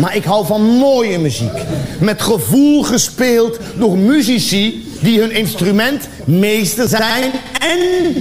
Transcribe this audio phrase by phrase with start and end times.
[0.00, 1.62] Maar ik hou van mooie muziek.
[2.00, 8.14] Met gevoel gespeeld door muzici die hun instrument meester zijn en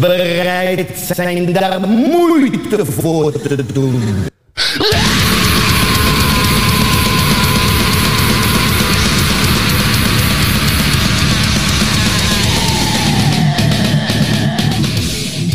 [0.00, 4.26] bereid zijn daar moeite voor te doen.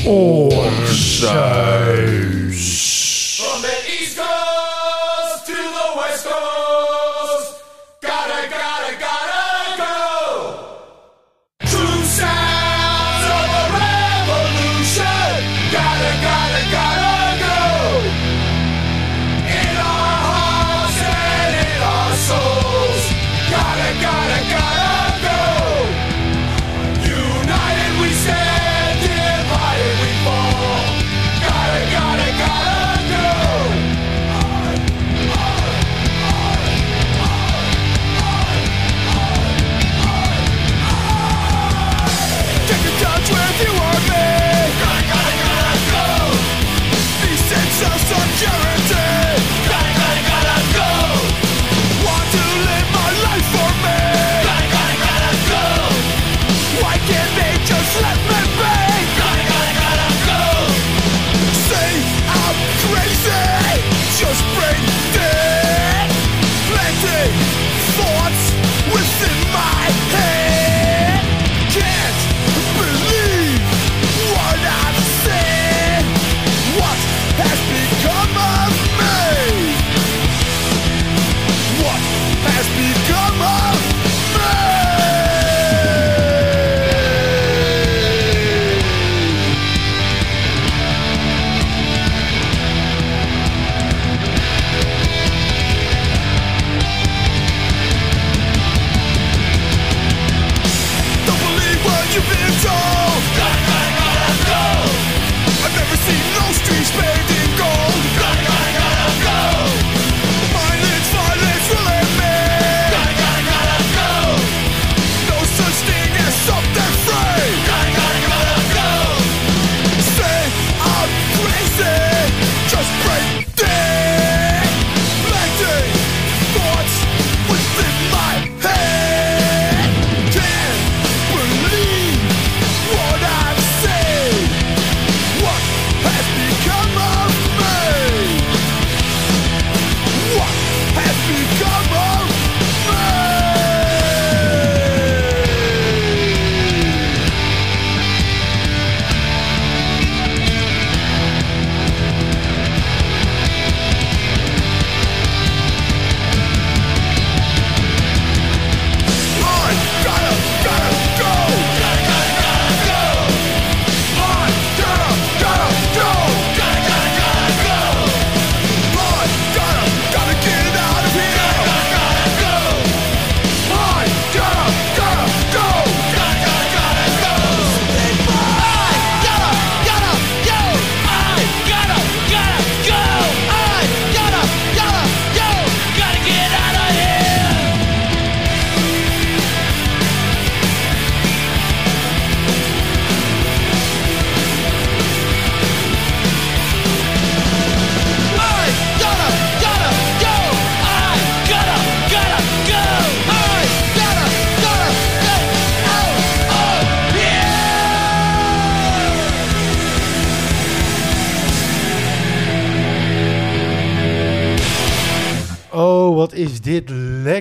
[0.05, 1.53] Oorzuis.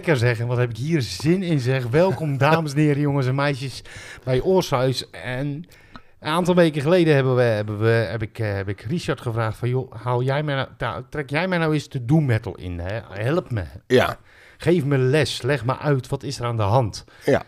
[0.07, 0.41] Lekker zeg.
[0.41, 1.87] En wat heb ik hier zin in zeg.
[1.87, 3.83] Welkom dames en heren, jongens en meisjes
[4.25, 5.11] bij Oorshuis.
[5.11, 5.47] En
[6.21, 9.57] een aantal weken geleden hebben we, hebben we, heb, ik, eh, heb ik Richard gevraagd
[9.59, 9.69] van...
[9.69, 12.79] joh, hou jij mij nou, nou, trek jij mij nou eens de doom metal in.
[12.79, 13.01] Hè?
[13.23, 13.63] Help me.
[13.87, 14.17] Ja,
[14.57, 15.43] Geef me les.
[15.43, 16.09] Leg me uit.
[16.09, 17.05] Wat is er aan de hand?
[17.25, 17.43] ja.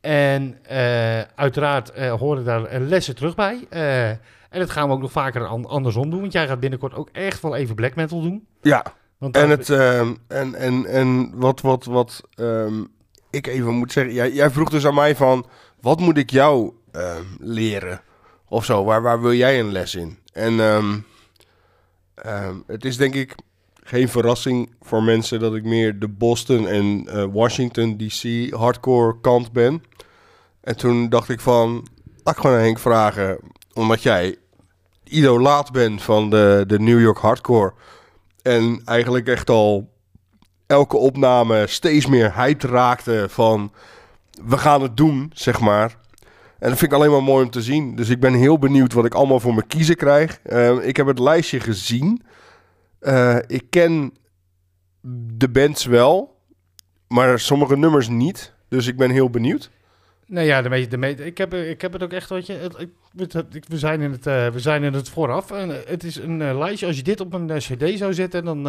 [0.00, 3.66] En eh, uiteraard eh, horen daar lessen terug bij.
[3.70, 6.20] Eh, en dat gaan we ook nog vaker an- andersom doen.
[6.20, 8.46] Want jij gaat binnenkort ook echt wel even black metal doen.
[8.62, 8.84] Ja,
[9.20, 12.84] Want en, het, ehm, en, en, en wat, wat, wat ehm,
[13.30, 14.14] ik even moet zeggen.
[14.14, 15.46] Jij, jij vroeg dus aan mij van,
[15.80, 18.00] wat moet ik jou ehm, leren?
[18.48, 20.18] Of zo, waar, waar wil jij een les in?
[20.32, 20.58] En
[22.66, 23.34] het is denk ik
[23.90, 29.52] geen verrassing voor mensen dat ik meer de Boston en eh, Washington DC hardcore kant
[29.52, 29.82] ben.
[30.60, 31.86] En toen dacht ik van,
[32.22, 33.38] laat ik gewoon aan Henk vragen,
[33.72, 34.36] omdat jij
[35.04, 37.72] idolaat bent van de, de New York hardcore.
[38.42, 39.90] En eigenlijk echt al
[40.66, 43.72] elke opname steeds meer hyped raakte van
[44.44, 45.98] we gaan het doen, zeg maar.
[46.58, 47.96] En dat vind ik alleen maar mooi om te zien.
[47.96, 50.40] Dus ik ben heel benieuwd wat ik allemaal voor me kiezen krijg.
[50.42, 52.22] Eh, ik heb het lijstje gezien.
[52.98, 54.14] Eh, ik ken
[55.36, 56.36] de bands wel,
[57.08, 58.54] maar sommige nummers niet.
[58.68, 59.70] Dus ik ben heel benieuwd.
[60.30, 62.52] Nou ja, de me, de me, ik, heb, ik heb het ook echt, wat je,
[62.52, 62.88] het, ik,
[63.32, 65.50] het- ik- we, zijn in het, eh, we zijn in het vooraf.
[65.50, 68.44] En, eh, het is een eh, lijstje, als je dit op een cd zou zetten,
[68.44, 68.68] dan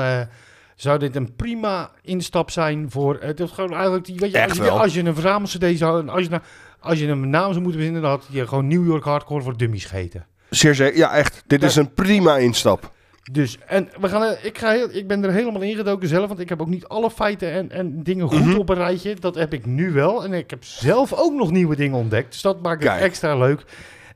[0.75, 4.57] zou dit een prima instap zijn voor, het is gewoon eigenlijk, die, weet je, als
[4.57, 6.41] je, als je een verzamel-cd zou, als je, nou-
[6.79, 9.57] als je een naam zou moeten bezinnen, dan had je gewoon New York Hardcore voor
[9.57, 10.25] dummies geheten.
[10.49, 10.97] Zeer zeker.
[10.97, 11.43] Ja, echt.
[11.47, 12.91] Dit is een prima instap.
[13.31, 16.39] Dus, en we gaan, er- ik, ga heel, ik ben er helemaal ingedoken zelf, want
[16.39, 18.57] ik heb ook niet alle feiten en, en dingen goed Mhm.
[18.57, 19.15] op een rijtje.
[19.15, 20.23] Dat heb ik nu wel.
[20.23, 22.31] En ik heb zelf ook nog nieuwe dingen ontdekt.
[22.31, 23.63] Dus dat maakt het extra leuk.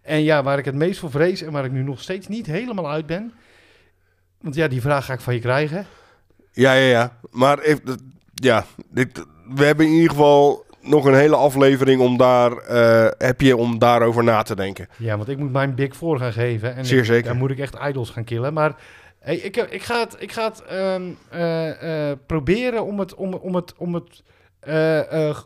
[0.01, 2.45] En ja, waar ik het meest voor vrees en waar ik nu nog steeds niet
[2.45, 3.33] helemaal uit ben.
[4.41, 5.85] Want ja, die vraag ga ik van je krijgen.
[6.51, 7.17] Ja, ja, ja.
[7.31, 7.77] Maar
[8.33, 9.25] ja, dit,
[9.55, 13.79] we hebben in ieder geval nog een hele aflevering om daar, eh, heb je om
[13.79, 14.87] daarover na te denken.
[14.97, 16.75] Ja, want ik moet mijn Big Four gaan geven.
[16.75, 17.27] En Zeer ik- zeker.
[17.27, 18.53] Dan moet ik echt idols gaan killen.
[18.53, 18.75] Maar
[19.19, 23.33] hey, ik, ik ga het, ik ga het ehm, eh, eh, proberen om het, om,
[23.33, 24.23] om het, om het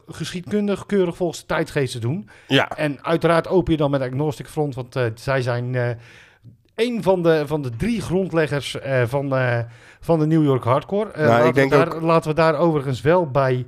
[0.08, 2.30] geschiedkundig keurig volgens de tijdgeest te doen.
[2.48, 5.98] Ja, En uiteraard open je dan met Agnostic Front, want zij zijn
[6.76, 9.34] een van de, van de drie grondleggers van,
[10.00, 11.12] van de New York Hardcore.
[11.12, 13.66] Eh, Nou, ik laten, denk we daar, ook- laten we daar overigens wel bij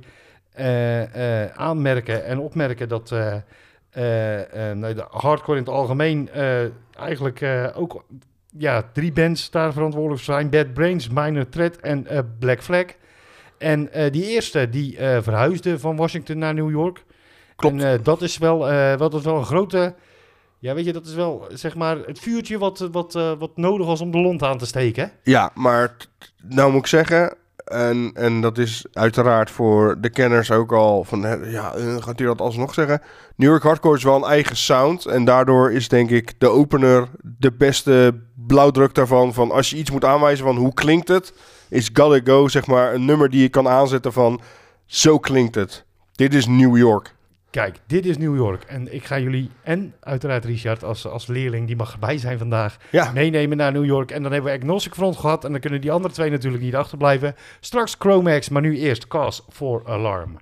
[1.54, 3.36] aanmerken en opmerken dat eh,
[3.90, 6.64] eh, eh, nou, de hardcore in het algemeen eh,
[6.98, 8.04] eigenlijk eh, ook
[8.58, 10.50] ja, drie bands daar verantwoordelijk voor zijn.
[10.50, 12.84] Bad Brains, Minor Threat en eh, Black Flag.
[13.58, 17.04] En eh, die eerste die eh, verhuisde van Washington naar New York.
[17.56, 17.82] Klopt.
[17.82, 19.94] En eh, dat is wel, eh, wat is wel een grote.
[20.58, 23.86] Ja, weet je, dat is wel zeg maar het vuurtje wat, wat, eh, wat nodig
[23.86, 25.12] was om de lont aan te steken.
[25.22, 25.96] ja maar
[26.42, 31.20] nou moet ik zeggen, en, en dat is uiteraard voor de kenners ook al van,
[31.50, 33.00] ja, eh, gaat u dat alsnog zeggen?
[33.36, 37.08] New York Hardcore is wel een eigen sound en daardoor is denk ik de opener
[37.22, 39.34] de beste blauwdruk daarvan.
[39.34, 41.34] Van als je iets moet aanwijzen van hoe klinkt het,
[41.68, 44.40] is Gotta Go zeg maar een nummer die je kan aanzetten van
[44.86, 45.84] zo klinkt het.
[46.12, 47.14] Dit is New York.
[47.52, 48.62] Kijk, dit is New York.
[48.62, 52.76] En ik ga jullie, en uiteraard Richard als, als leerling, die mag erbij zijn vandaag,
[52.90, 54.10] Ja, meenemen naar New York.
[54.10, 55.44] En dan hebben we Agnostic Front gehad.
[55.44, 57.34] En dan kunnen die andere twee natuurlijk niet achterblijven.
[57.60, 60.36] Straks Chromax, maar nu eerst Cause for Alarm.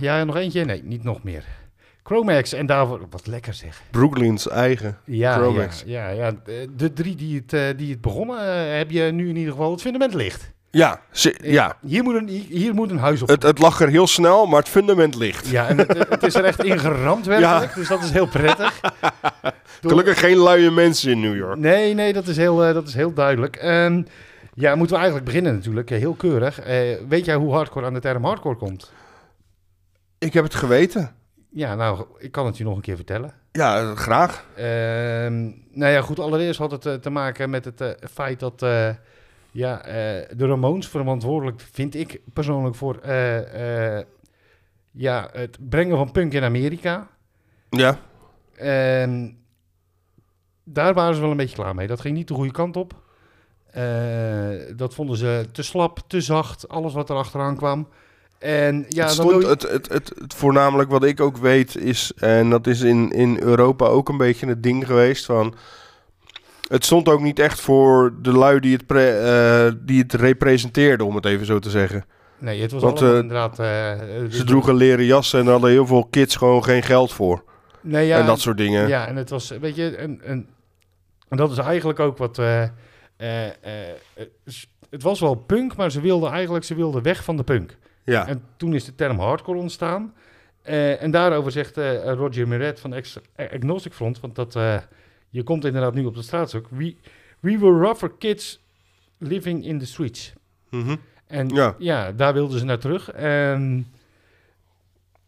[0.00, 0.64] Ja, ja, nog eentje?
[0.64, 1.44] Nee, niet nog meer.
[2.04, 3.00] Chromax en daarvoor...
[3.10, 3.82] Wat lekker zeg.
[3.90, 4.98] Brooklyn's eigen.
[5.04, 5.82] Ja, Chromax.
[5.86, 6.54] ja, ja, ja.
[6.76, 9.70] De- drie die het, eh, die het begonnen, eh, heb je nu in ieder geval
[9.70, 10.50] het fundament ligt.
[10.70, 11.76] Ja, ze- ja.
[11.86, 13.28] Hier moet een, hier moet een huis op.
[13.28, 15.48] Het, het lag er heel snel, maar het fundament ligt.
[15.48, 18.80] Ja, en het, het is er echt ingeramd werkelijk, dus dat is heel prettig.
[19.80, 21.58] Door- Gelukkig geen luie mensen in New York.
[21.58, 23.56] Nee, nee, dat is heel, eh, dat is heel duidelijk.
[23.56, 24.02] Ehm,
[24.54, 26.60] ja, moeten we eigenlijk beginnen natuurlijk, eh, heel keurig.
[26.60, 28.92] Eh, weet jij hoe hardcore aan de term hardcore komt?
[30.22, 31.14] Ik heb het geweten.
[31.50, 33.34] Ja, nou, ik kan het je nog een keer vertellen.
[33.52, 34.46] Ja, graag.
[34.56, 38.62] Ehm, nou ja, goed, allereerst had het eh, te maken met het eh, feit dat
[38.62, 38.88] eh,
[39.50, 39.76] ja,
[40.36, 43.00] de Ramones verantwoordelijk, vind ik persoonlijk, voor
[44.90, 47.08] ja, het brengen van punk in Amerika.
[47.70, 47.98] Ja,
[48.56, 49.38] En
[50.64, 51.86] daar waren ze wel een beetje klaar mee.
[51.86, 52.94] Dat ging niet de goede kant op.
[54.76, 57.88] Dat vonden ze te slap, te zacht, alles wat er achteraan kwam.
[58.42, 61.76] En ja, het, dan stond, je- het, het, het, het voornamelijk wat ik ook weet
[61.76, 65.54] is, en dat is in, in Europa ook een beetje het ding geweest van...
[66.68, 71.06] Het stond ook niet echt voor de lui die het, pre, eh, die het representeerden,
[71.06, 72.04] om het even zo te zeggen.
[72.38, 73.58] nee, het was want, allemaal eh, inderdaad...
[73.58, 77.44] eh, Ze droegen leren jassen en hadden heel veel kids gewoon geen geld voor.
[77.80, 78.88] nee, ja, en dat soort dingen.
[78.88, 80.46] Ja, en het was, weet je, en, en,
[81.28, 82.36] en dat is eigenlijk ook wat.
[84.90, 87.76] het was wel punk, maar ze wilden eigenlijk ze wilden weg van de punk.
[88.04, 88.26] Ja.
[88.26, 90.14] En toen is de term hardcore ontstaan.
[90.62, 94.78] Eh, en daarover zegt eh, Roger Miret van Ex- Agnostic Front, want dat, eh,
[95.28, 96.66] je komt inderdaad nu op de straat ook.
[96.68, 96.96] We,
[97.40, 98.60] we were rougher kids
[99.18, 100.32] living in the streets.
[100.70, 100.96] Mhm.
[101.26, 101.74] En ja.
[101.78, 102.12] Ja.
[102.12, 103.10] daar wilden ze naar terug.
[103.10, 103.86] En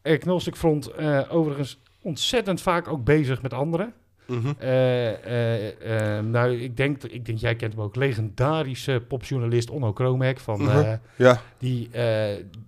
[0.03, 3.95] Agnostic Front, overigens ontzettend vaak ook bezig met anderen.
[4.27, 4.53] Mhm.
[4.59, 9.93] Eh, eh, eh, nou, ik denk, ik denk, jij kent hem ook, legendarische popjournalist Onno
[9.93, 10.97] Kromek van, Mhm.
[11.17, 11.91] Ja, die,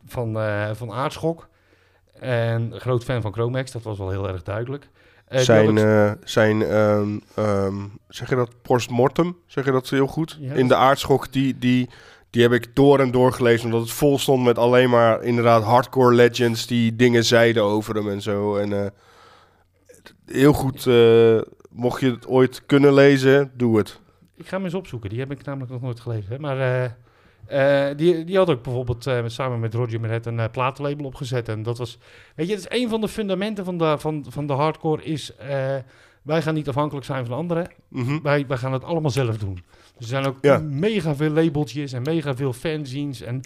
[0.07, 0.39] van,
[0.77, 1.49] van Aardschok.
[2.21, 4.89] En groot fan van Chromex, dat was wel heel erg duidelijk.
[5.29, 7.75] Zijn, eh, zijn ehm, ehm,
[8.09, 10.39] zeg je dat, postmortem, zeg je dat heel goed?
[10.41, 11.89] Ja, In de aardschok, die, die,
[12.31, 15.63] die heb ik door en door gelezen, omdat het vol stond met alleen maar inderdaad
[15.63, 18.57] hardcore legends die dingen zeiden over hem en zo.
[18.57, 18.93] En
[20.27, 21.41] heel goed, eh,
[21.71, 24.01] mocht je het ooit kunnen lezen, doe het.
[24.37, 26.33] ik ga hem eens opzoeken, die heb ik namelijk nog nooit gelezen.
[26.33, 26.39] Hè?
[26.39, 26.85] Maar eh,
[27.89, 31.49] eh, die, die had ook bijvoorbeeld samen met Roger Meret een platenlabel opgezet.
[31.49, 31.99] En dat was,
[32.35, 35.33] weet je, het is een van de fundamenten van de, van, van de hardcore is...
[36.23, 37.71] wij gaan niet afhankelijk zijn van anderen.
[37.89, 38.23] Mhm.
[38.23, 39.55] Wij, wij gaan het allemaal zelf doen.
[39.55, 39.65] Dus
[39.99, 40.59] er zijn ook Ja.
[40.59, 43.21] mega veel labeltjes en mega veel fanzines.
[43.21, 43.41] En,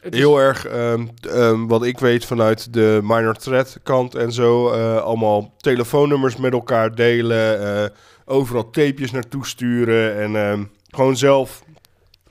[0.00, 4.70] is- Heel erg, ehm, ehm, wat ik weet vanuit de minor threat kant en zo,
[4.70, 7.90] eh, allemaal telefoonnummers met elkaar delen, eh,
[8.24, 11.64] overal tapejes naartoe sturen en ehm, gewoon zelf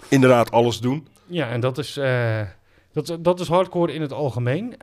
[0.10, 1.08] inderdaad alles doen.
[1.26, 2.42] Ja, en dat is, eh,
[2.92, 4.76] dat, dat is hardcore in het algemeen.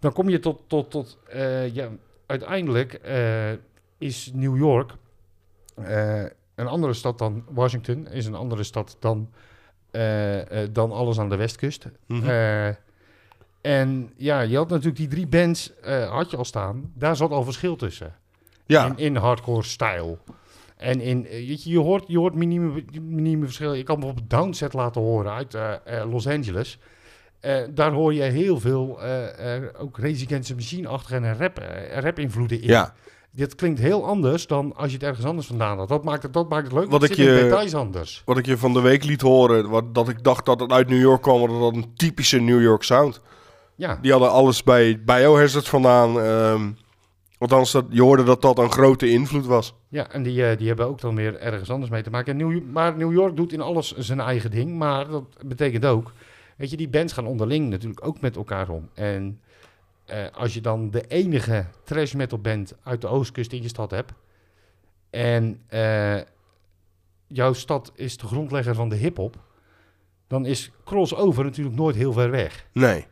[0.00, 1.18] Dan kom je tot, tot, tot
[1.72, 1.88] ja,
[2.26, 3.00] uiteindelijk
[3.98, 4.92] is New York
[6.54, 9.28] een andere stad dan Washington, is een andere stad dan,
[10.72, 11.86] dan alles aan de westkust.
[12.06, 12.28] Mhm.
[12.28, 12.68] Eh,
[13.60, 16.92] en ja, je had natuurlijk die drie bands, eh, had je al staan.
[16.94, 18.14] Daar zat al verschil tussen.
[18.66, 20.18] Ja, In, in hardcore style.
[20.76, 23.78] En in, eh, je, je hoort, je hoort minieme, minieme verschillen.
[23.78, 26.78] Ik kan bijvoorbeeld Downset laten horen uit eh, eh, Los Angeles.
[27.40, 31.58] Eh, daar hoor je heel veel eh, eh, ook Rage Against the Machine-achtige en rap,
[31.58, 32.68] eh, rap-invloeden in.
[32.68, 32.94] ja.
[33.34, 35.88] Dit klinkt heel anders dan als je het ergens anders vandaan had.
[35.88, 38.22] Dat maakt het, dat maakt het leuk, Wat ik je- details anders.
[38.24, 40.88] wat ik je van de week liet horen, wat, dat ik dacht dat het uit
[40.88, 43.20] New York kwam, dat dat een typische New York sound.
[43.74, 46.20] Ja, Die hadden alles bij Biohazard vandaan.
[46.20, 46.70] ehm
[47.38, 49.74] althans, dat, je hoorde dat dat een grote invloed was.
[49.88, 52.32] ja en die, eh, die hebben ook dan weer ergens anders mee te maken.
[52.40, 54.78] En New, maar New York doet in alles zijn eigen ding.
[54.78, 56.12] Maar dat betekent ook,
[56.56, 58.88] weet je, die bands gaan onderling natuurlijk ook met elkaar om.
[58.94, 59.40] En
[60.12, 63.90] eh, als je dan de enige trash metal band uit de oostkust in je stad
[63.90, 64.12] hebt.
[65.10, 66.20] En eh,
[67.26, 69.36] jouw stad is de grondlegger van de hip-hop.
[70.26, 72.66] Dan is crossover natuurlijk nooit heel ver weg.
[72.72, 73.06] Nee.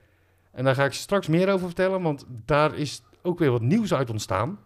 [0.53, 3.95] En daar ga ik straks meer over vertellen, want daar is ook weer wat nieuws
[3.95, 4.59] uit ontstaan.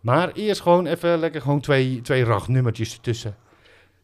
[0.00, 3.36] Maar eerst gewoon even lekker gewoon twee, twee ragnummertjes ertussen.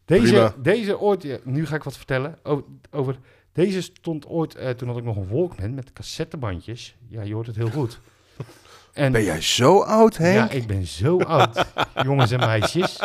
[0.05, 0.53] Deze, Prima.
[0.57, 3.17] deze ooit, nu ga ik wat vertellen over, over
[3.53, 6.95] deze stond ooit, eh, toen had ik nog een Walkman met cassettebandjes.
[7.07, 7.99] Ja, je hoort het heel goed.
[8.93, 10.51] En, Ben jij zo oud, Henk?
[10.51, 11.65] ja, ik ben zo oud,
[12.05, 12.99] jongens en meisjes.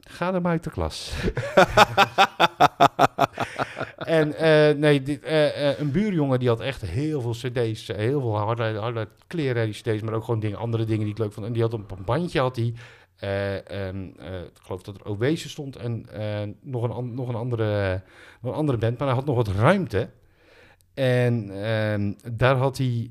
[0.00, 1.12] Ga er maar uit de klas.
[3.96, 8.36] en eh, nee, dit, eh, een buurjongen die had echt heel veel cd's, heel veel
[8.36, 11.46] harde, harde kleren cd's, maar ook gewoon dingen, andere dingen die ik leuk vond.
[11.46, 12.74] En die had op een bandje had hij,
[13.16, 17.34] eh, ehm, eh, ik geloof dat er Oasis stond en eh, nog, een, nog, een
[17.34, 18.02] andere,
[18.40, 20.08] nog een andere band, maar hij had nog wat ruimte.
[20.94, 23.10] En ehm, daar had hij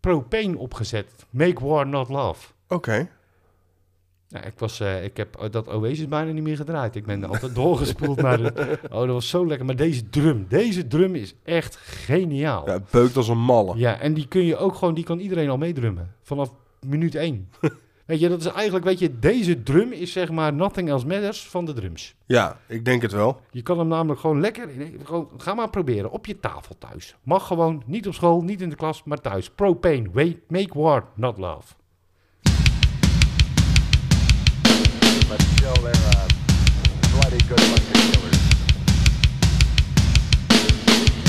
[0.00, 1.26] propane opgezet.
[1.30, 2.52] Make war, not love.
[2.68, 3.08] Oké.
[4.28, 6.96] Nou, ik, was, ik heb dat Oasis bijna niet meer gedraaid.
[6.96, 8.78] Ik ben altijd doorgespoeld naar de...
[8.90, 9.66] Oh, dat was zo lekker.
[9.66, 12.66] Maar deze drum, deze drum is echt geniaal.
[12.66, 13.86] Ja, Ja, het beukt als een malle.
[13.86, 14.94] en die kun je ook gewoon...
[14.94, 16.14] Die kan iedereen al meedrummen.
[16.22, 17.48] Vanaf minuut één.
[18.06, 18.84] Weet je, dat is eigenlijk...
[18.84, 22.14] Weet je, deze drum is zeg maar Nothing Else Matters van de drums.
[22.26, 23.40] Ja, ik denk het wel.
[23.50, 24.68] Je kan hem namelijk gewoon lekker...
[24.70, 26.10] in- Gewoon, ga maar proberen.
[26.10, 27.14] Op je tafel thuis.
[27.22, 27.82] Mag gewoon.
[27.86, 29.50] Niet op school, niet in de klas, maar thuis.
[29.50, 30.08] Propane.
[30.12, 31.74] Wait, make war, not love.
[35.56, 36.28] still they're a
[37.12, 38.40] bloody good bunch of killers.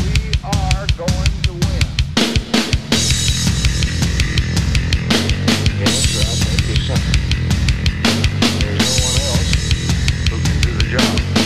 [0.03, 1.83] We are going to win.
[6.87, 7.19] Something.
[8.61, 9.51] There's no one else
[10.29, 11.37] who can do the job.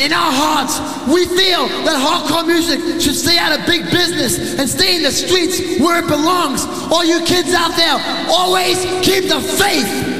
[0.00, 0.80] In our hearts,
[1.12, 5.12] we feel that hardcore music should stay out of big business and stay in the
[5.12, 6.64] streets where it belongs.
[6.90, 7.96] All you kids out there,
[8.28, 10.19] always keep the faith.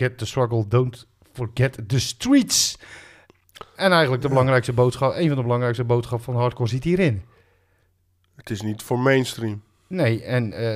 [0.00, 2.78] Forget the Struggle, Don't Forget the Streets.
[3.76, 7.22] En eigenlijk de belangrijkste boodschap, een van de belangrijkste boodschappen van hardcore zit hierin.
[8.36, 9.62] Het is niet voor mainstream.
[9.86, 10.74] Nee, en eh,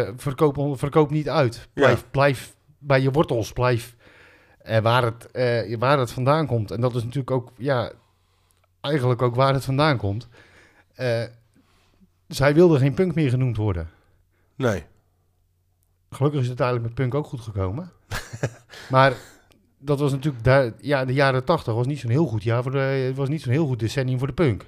[0.00, 1.68] eh, verkoop, verkoop niet uit.
[1.72, 2.06] Blijf, Ja.
[2.10, 3.96] blijf bij je wortels, blijf
[4.58, 5.28] eh, waar, het,
[5.78, 6.70] waar het vandaan komt.
[6.70, 7.92] En dat is natuurlijk ook, ja,
[8.80, 10.28] eigenlijk ook waar het vandaan komt.
[12.28, 13.90] Zij wilde geen punk meer genoemd worden.
[14.54, 14.84] Nee.
[16.10, 17.90] Gelukkig is het uiteindelijk met punk ook goed gekomen.
[18.90, 19.12] maar
[19.78, 22.72] dat was natuurlijk, daar, ja, de jaren tachtig was niet zo'n heel goed jaar voor
[22.72, 24.64] de, het was niet zo'n heel goed decennium voor de punk.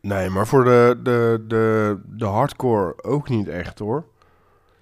[0.00, 4.04] Nee, maar voor de, de, de, de hardcore ook niet echt hoor.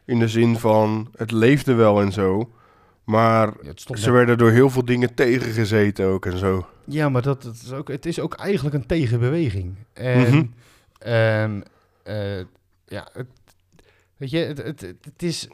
[0.05, 2.51] In de zin van, het leefde wel en zo.
[3.05, 6.67] Maar Ja, ze net- werden door heel veel dingen tegengezeten ook en zo.
[6.85, 9.75] Ja, maar dat, dat is ook, het is ook eigenlijk een tegenbeweging.
[9.93, 10.45] En Mhm.
[10.99, 11.61] ehm,
[12.03, 12.39] eh,
[12.87, 13.27] ja, het,
[14.17, 15.49] weet je, het, het, het is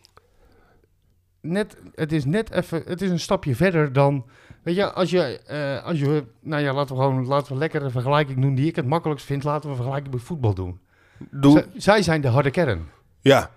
[1.41, 4.25] net, het is net even, het is een stapje verder dan,
[4.63, 7.83] weet je, als je, eh, als je, nou ja, laten we gewoon, laten we lekker
[7.83, 10.79] een vergelijking doen die ik het makkelijkst vind, laten we een vergelijking met voetbal doen.
[11.31, 12.89] Doe, Zij, zij zijn de harde kern.
[13.21, 13.51] ja,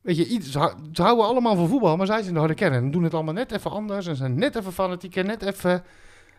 [0.00, 2.72] Weet je, ze, hou- ze houden allemaal van voetbal, maar zij zijn de harde kern
[2.72, 5.82] en doen het allemaal net even anders en zijn net even fanatieker, net even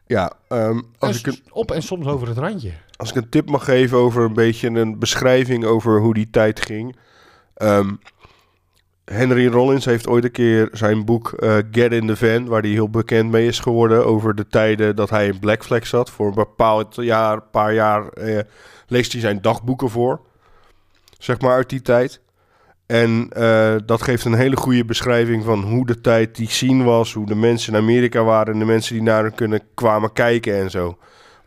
[0.06, 2.72] ja ehm, als, en ik een, op en soms over het randje.
[2.96, 6.66] als ik een tip mag geven over een beetje een beschrijving over hoe die tijd
[6.66, 6.96] ging.
[7.54, 7.94] Ehm,
[9.12, 12.70] Henry Rollins heeft ooit een keer zijn boek eh, Get in the Van, waar hij
[12.70, 16.10] heel bekend mee is geworden over de tijden dat hij in Black Flag zat.
[16.10, 18.40] Voor een bepaald jaar, paar jaar eh,
[18.88, 20.22] leest hij zijn dagboeken voor,
[21.18, 22.22] zeg maar uit die tijd.
[22.86, 27.14] En eh, dat geeft een hele goede beschrijving van hoe de tijd die scene was,
[27.14, 30.56] hoe de mensen in Amerika waren en de mensen die naar hem kunnen kwamen kijken
[30.56, 30.98] en zo.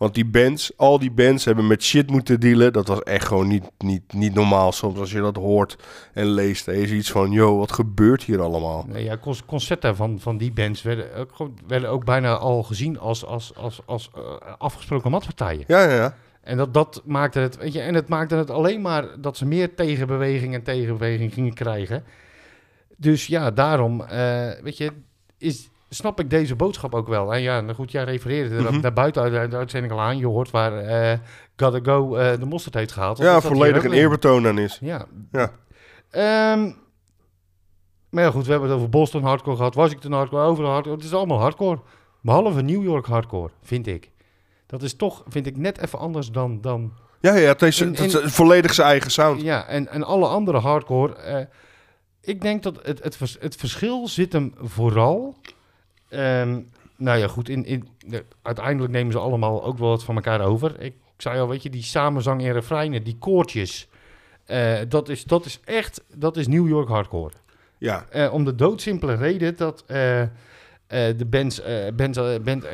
[0.02, 2.72] Want die bands, al die bands hebben met shit moeten dealen.
[2.72, 4.98] Dat was echt gewoon niet, niet, niet normaal soms.
[4.98, 5.76] Als je dat hoort
[6.12, 7.30] en leest, is iets van...
[7.30, 8.84] Yo, wat gebeurt hier allemaal?
[8.88, 12.62] Nee, ja, con- concerten van, van die bands werden ook, gewoon- werden ook bijna al
[12.62, 14.22] gezien als, als, als, als eh,
[14.58, 15.64] afgesproken matpartijen.
[15.66, 16.16] Ja, ja, ja.
[16.40, 19.46] En dat, dat maakte het, weet je, en het maakte het alleen maar dat ze
[19.46, 22.04] meer tegenbeweging en tegenbeweging gingen krijgen.
[22.96, 24.92] Dus ja, daarom, eh, weet je,
[25.38, 27.34] is, snap ik deze boodschap ook wel.
[27.34, 28.80] En ja, nou goed, jij refereerde er Mhm.
[28.80, 30.18] daar buiten uit de uitzending al aan.
[30.18, 31.18] Je hoort waar eh
[31.56, 33.18] Gotta Go eh, de mosterd heeft gehaald.
[33.18, 34.78] Ja, volledig een eerbetoon aan is.
[34.80, 35.06] Ja.
[35.32, 35.50] Ja.
[36.10, 36.70] Ehm,
[38.10, 40.96] Maar ja, goed, we hebben het over Boston hardcore gehad, Washington hardcore, overal hardcore.
[40.96, 41.80] Het is allemaal hardcore.
[42.22, 44.10] Behalve New York hardcore, vind ik.
[44.66, 46.60] Dat is toch, vind ik, net even anders dan...
[46.60, 49.42] dan Ja, ja, het is, In- het is in- volledig zijn eigen sound.
[49.42, 51.14] ja, en, en alle andere hardcore.
[51.14, 51.46] eh,
[52.20, 55.36] ik denk dat het, het, het verschil zit hem vooral.
[56.12, 56.60] Ehm,
[56.96, 57.48] nou ja, goed.
[57.48, 60.80] In, in, de- uiteindelijk nemen ze allemaal ook wel wat van elkaar over.
[60.80, 63.88] Ik zei al, weet je, die samenzang en refreinen, die koortjes.
[64.44, 67.32] eh, dat, is, dat is echt, dat is New York hardcore.
[67.78, 70.22] Ja, Eh, om de doodsimpele reden dat eh,
[70.88, 71.62] de bands,
[71.96, 72.66] bands, band,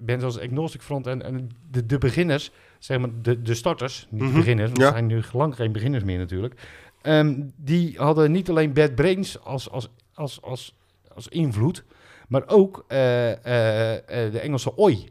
[0.00, 4.22] bands als Agnostic Front en, en de, de beginners, zeg maar de, de starters, niet
[4.22, 4.86] Mhm, de beginners, want ja.
[4.86, 6.54] er zijn nu lang geen beginners meer natuurlijk.
[7.02, 10.74] ehm, die hadden niet alleen Bad Brains als, als, als, als,
[11.14, 11.84] als invloed,
[12.26, 15.08] maar ook eh, eh, eh, de Engelse Oi.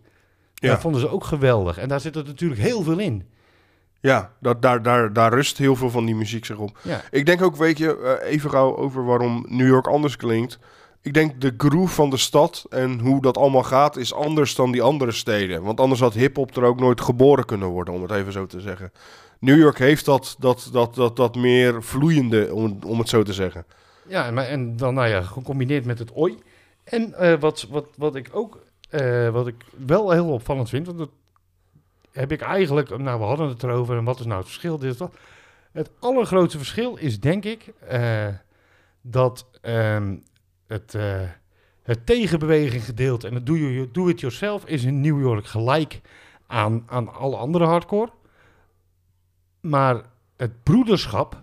[0.54, 0.70] Ja.
[0.70, 1.78] Dat vonden ze ook geweldig.
[1.78, 3.28] En daar zit er natuurlijk heel veel in.
[4.00, 6.78] ja dat, daar, daar, daar rust heel veel van die muziek zich op.
[6.82, 10.60] Ja, Ik denk ook, weet je, even gauw over waarom New York anders klinkt.
[11.02, 14.72] Ik denk de groove van de stad en hoe dat allemaal gaat is anders dan
[14.72, 15.64] die andere steden.
[15.64, 18.60] Want anders had hip-hop er ook nooit geboren kunnen worden, om het even zo te
[18.60, 18.92] zeggen.
[19.40, 23.34] New York heeft dat, dat, dat, dat, dat meer vloeiende, om, om het zo te
[23.34, 23.66] zeggen.
[24.08, 26.38] Ja, maar, en dan nou ja, gecombineerd met het oi.
[26.86, 30.98] En eh, wat, wat, wat ik ook, eh, wat ik wel heel opvallend vind, want
[30.98, 31.10] dat
[32.12, 35.00] heb ik eigenlijk, nou we hadden het erover en wat is nou het verschil, dit.
[35.72, 38.28] Het allergrootste verschil is denk ik eh,
[39.02, 40.16] dat ehm,
[40.68, 40.98] het,
[41.84, 46.02] het tegenbeweging gedeelte en het do you- do-it-yourself is in New York gelijk
[46.48, 48.12] aan, aan alle andere hardcore.
[49.62, 50.02] Maar
[50.38, 51.42] het broederschap,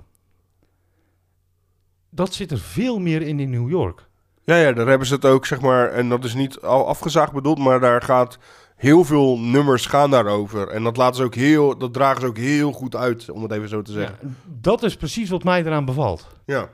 [2.11, 4.11] dat zit er veel meer in in New York.
[4.45, 7.33] Ja, ja, daar hebben ze het ook, zeg maar, en dat is niet al afgezaagd
[7.33, 8.39] bedoeld, maar daar gaat
[8.77, 10.69] heel veel nummers gaan daarover.
[10.69, 13.53] En dat laten ze ook heel, dat dragen ze ook heel goed uit, om het
[13.53, 14.17] even zo te zeggen.
[14.23, 14.29] Ja,
[14.61, 16.27] dat is precies wat mij eraan bevalt.
[16.45, 16.69] Ja,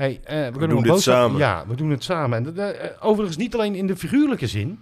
[0.00, 1.38] Hey, eh, we, doen dit samen.
[1.38, 2.46] Ja, we doen het samen.
[2.46, 4.80] En eh, overigens niet alleen in de figuurlijke zin.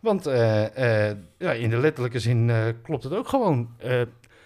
[0.00, 1.08] Want eh,
[1.38, 3.68] ja, in de letterlijke zin klopt het ook gewoon.
[3.78, 4.00] Eh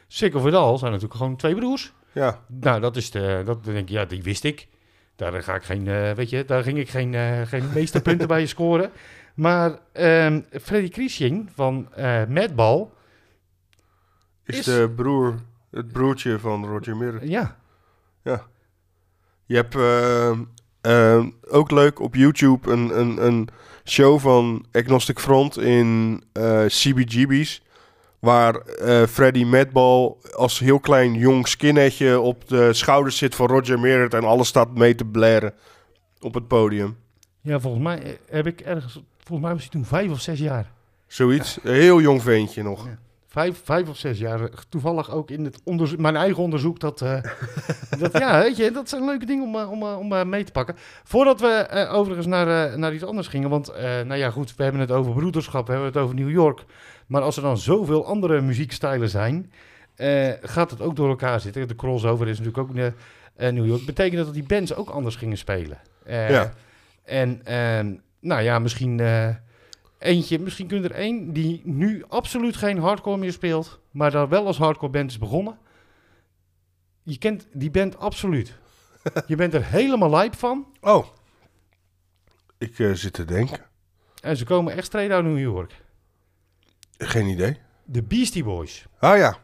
[0.07, 1.93] Sick of All zijn natuurlijk gewoon twee broers.
[2.13, 4.69] ja, Nou, dat is de, dat denk ik, ja, die wist ik.
[5.19, 8.41] Daar ga ik geen, eh, weet je, daar ging ik geen, eh geen meesterpunten bij
[8.41, 8.91] je scoren.
[9.35, 12.87] Maar ehm Freddy Kriesing van eh Madball,
[14.45, 15.35] is, Is- de broer,
[15.71, 17.25] het broertje van Roger Mirror.
[17.27, 17.57] ja,
[19.47, 20.31] Je hebt eh,
[20.81, 23.49] eh, ook leuk op YouTube een, een, een
[23.85, 27.63] show van Agnostic Front in eh CBGB's.
[28.21, 33.81] Waar eh Freddy Madball als heel klein jong skinheadje op de schouders zit van Roger
[33.81, 35.55] Merritt en alles staat mee te blaren
[36.21, 36.97] op het podium.
[37.41, 40.39] ja, volgens mij eh, heb ik ergens, volgens mij was hij toen vijf of zes
[40.39, 40.71] jaar.
[41.07, 41.59] Zoiets.
[41.63, 42.85] Een heel jong ventje nog.
[42.87, 42.99] Ja.
[43.31, 44.51] Vijf, vijf of zes jaar.
[44.69, 46.81] Toevallig ook in het onderzoek, mijn eigen onderzoek.
[46.81, 47.23] Dat, eh,
[48.01, 50.45] dat, ja, weet je, dat zijn leuke dingen om, eh, om, eh, om eh, mee
[50.45, 50.75] te pakken.
[51.05, 53.51] Voordat we eh, overigens naar, eh, naar iets anders gingen.
[53.51, 56.31] Want, eh, nou ja, goed, we hebben het over broederschap, we hebben het over New
[56.31, 56.65] York.
[57.09, 59.53] Maar als er dan zoveel andere muziekstijlen zijn,
[59.95, 61.69] eh, gaat het ook door elkaar zitten.
[61.69, 62.87] De crossover is natuurlijk ook eh,
[63.37, 63.87] eh, New York.
[63.87, 65.79] Betekent dat die bands ook anders gingen spelen.
[66.07, 66.53] Ja.
[67.05, 69.01] En, ehm, nou ja, misschien...
[69.99, 74.29] Eentje, misschien kun je er één die nu absoluut geen hardcore meer speelt, maar daar
[74.29, 75.59] wel als hardcore band is begonnen.
[77.03, 78.59] Je kent die band absoluut.
[79.27, 80.67] Je bent er helemaal lijp van.
[80.81, 81.07] Oh.
[82.59, 83.61] Ik zit te denken.
[84.23, 85.75] En ze komen echt straight uit New York.
[86.99, 87.57] Geen idee.
[87.85, 88.87] De Beastie Boys.
[88.99, 89.37] Ah ja,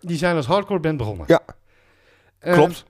[0.00, 1.24] Die zijn als hardcore band begonnen.
[1.28, 1.40] Ja.
[2.38, 2.84] Eh, klopt.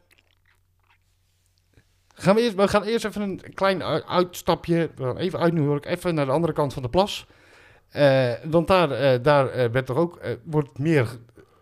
[2.15, 4.91] gaan we, eerst, we gaan eerst even een klein uitstapje.
[4.97, 7.27] We gaan even uit New York, even naar de andere kant van de plas.
[7.89, 11.09] Eh, want daar, eh, daar eh, werd toch ook, wordt meer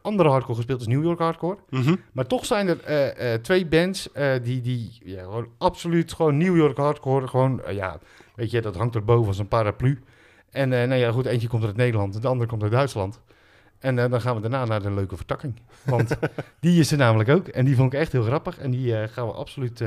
[0.03, 1.59] andere hardcore gespeeld als New York hardcore.
[1.70, 1.94] Mhm.
[2.12, 4.09] Maar toch zijn er twee bands
[4.42, 7.99] die, die ja, gewoon absoluut gewoon New York hardcore, gewoon, ja,
[8.35, 10.03] weet je, dat hangt er boven als een paraplu.
[10.56, 13.20] En eh, nou ja, goed, eentje komt uit Nederland, de andere komt uit Duitsland.
[13.78, 15.60] En eh, dan gaan we daarna naar de leuke vertakking.
[15.82, 16.16] Want
[16.60, 17.48] die is er namelijk ook.
[17.48, 18.58] En die vond ik echt heel grappig.
[18.58, 19.78] En die eh, gaan we absoluut...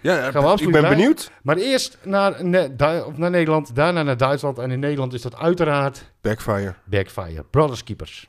[0.00, 1.30] Ja, Gaan we absoluut ik ben benieuwd.
[1.42, 2.74] Maar eerst naar, Ne-
[3.16, 4.58] naar Nederland, daarna naar Duitsland.
[4.58, 6.74] En in Nederland is dat uiteraard Backfire.
[6.84, 8.28] Backfire, Brothers Keepers.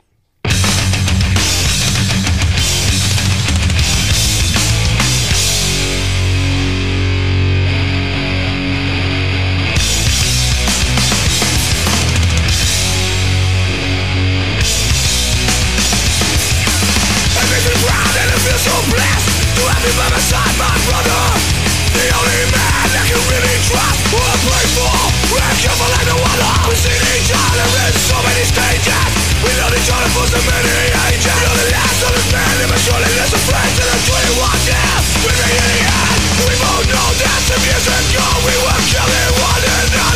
[25.60, 28.96] We've seen each other in so many stages
[29.44, 30.72] We known each other for so many
[31.12, 34.40] ages You're the last of the men in my surely less of than I'm 21
[35.20, 39.64] We're in the end We both know that some years ago We were killing one
[39.68, 40.09] another.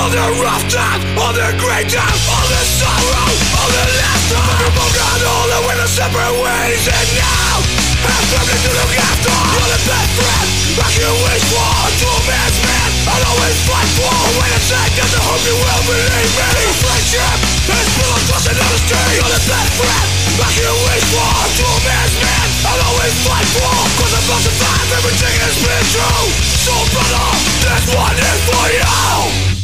[0.00, 3.28] All the rough times, all the great times, all the sorrow,
[3.60, 4.40] all the laughter.
[4.64, 7.60] People got all the way to separate ways, and now
[8.08, 9.28] have something to look after.
[9.28, 10.48] You're the best friend
[10.80, 11.68] I can wish for.
[12.00, 14.16] True man's man, I'll always fight for.
[14.40, 16.48] When I say that, I hope you will believe me.
[16.48, 17.36] True friendship
[17.68, 19.04] is built on trust and honesty.
[19.20, 20.08] You're the best friend
[20.40, 21.32] I can wish for.
[21.60, 23.68] True man's man, I'll always fight for.
[24.00, 26.24] Cause I'm about to find everything has been true.
[26.56, 27.26] So brother,
[27.68, 29.59] this one is for you.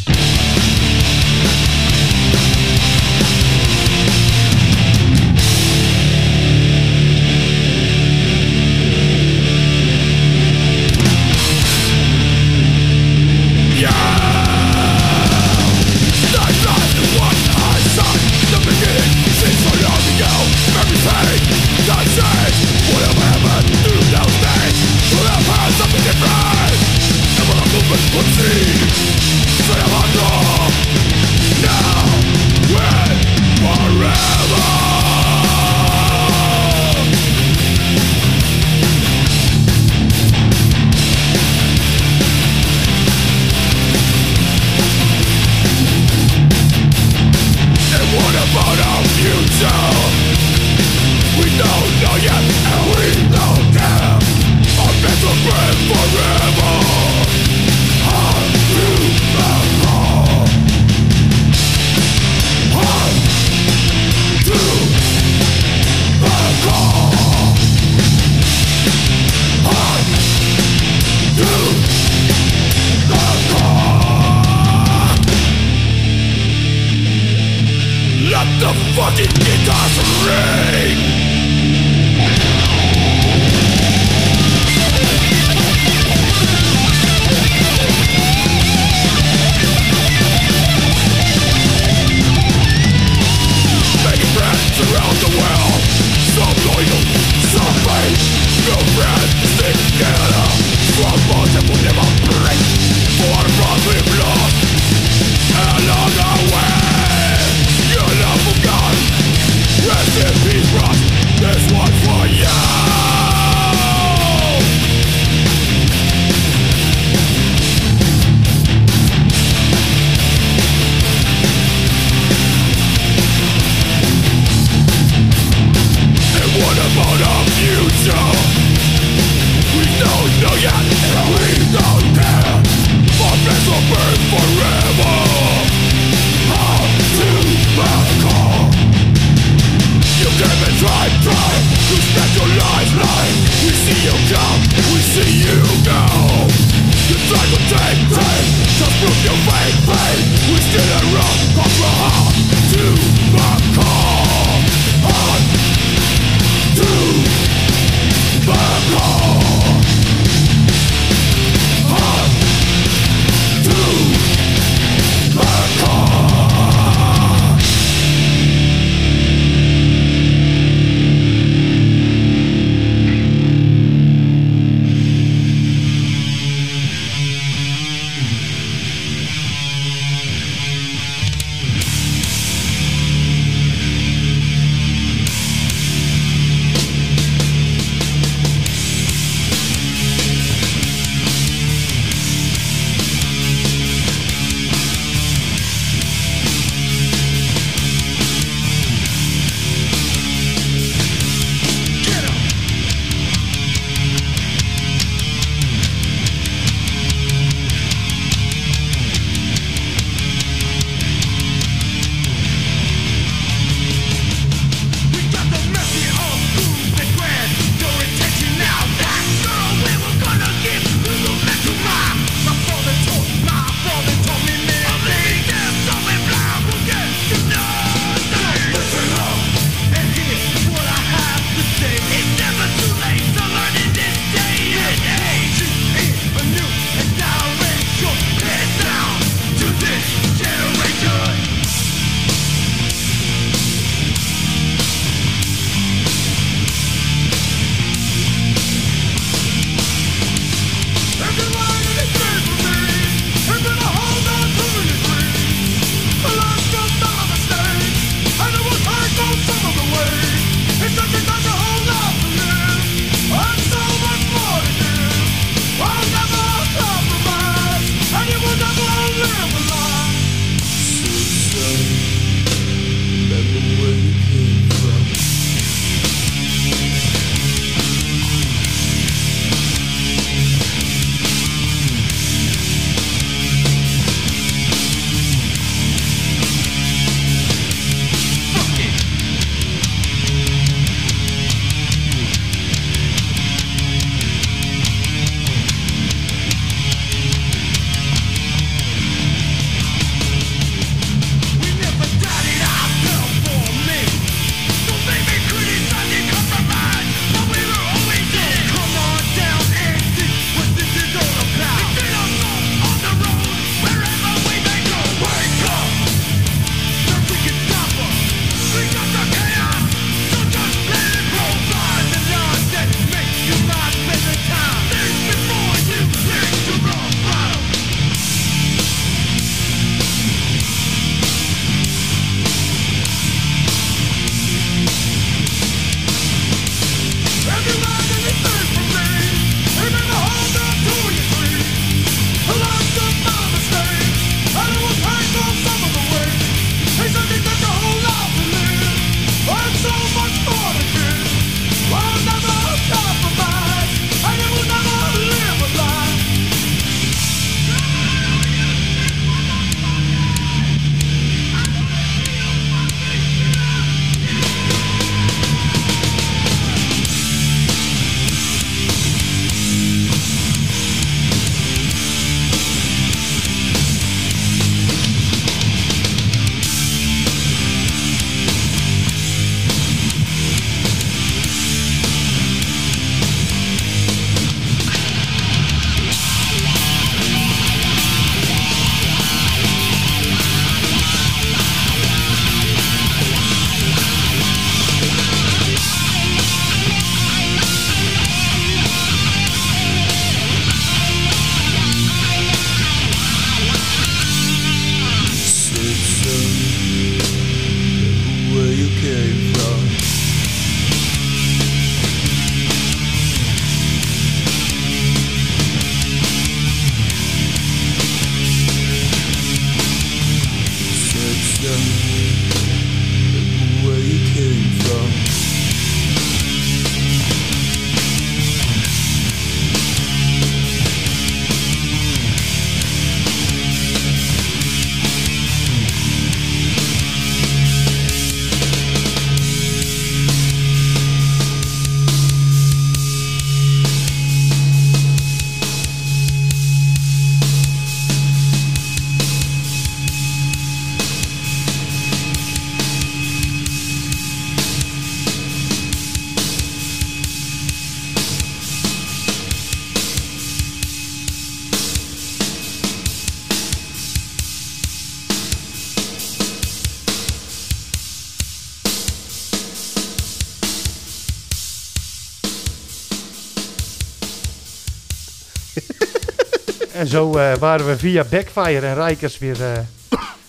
[477.07, 479.79] En zo eh, waren we via Backfire en Rijkers weer, eh,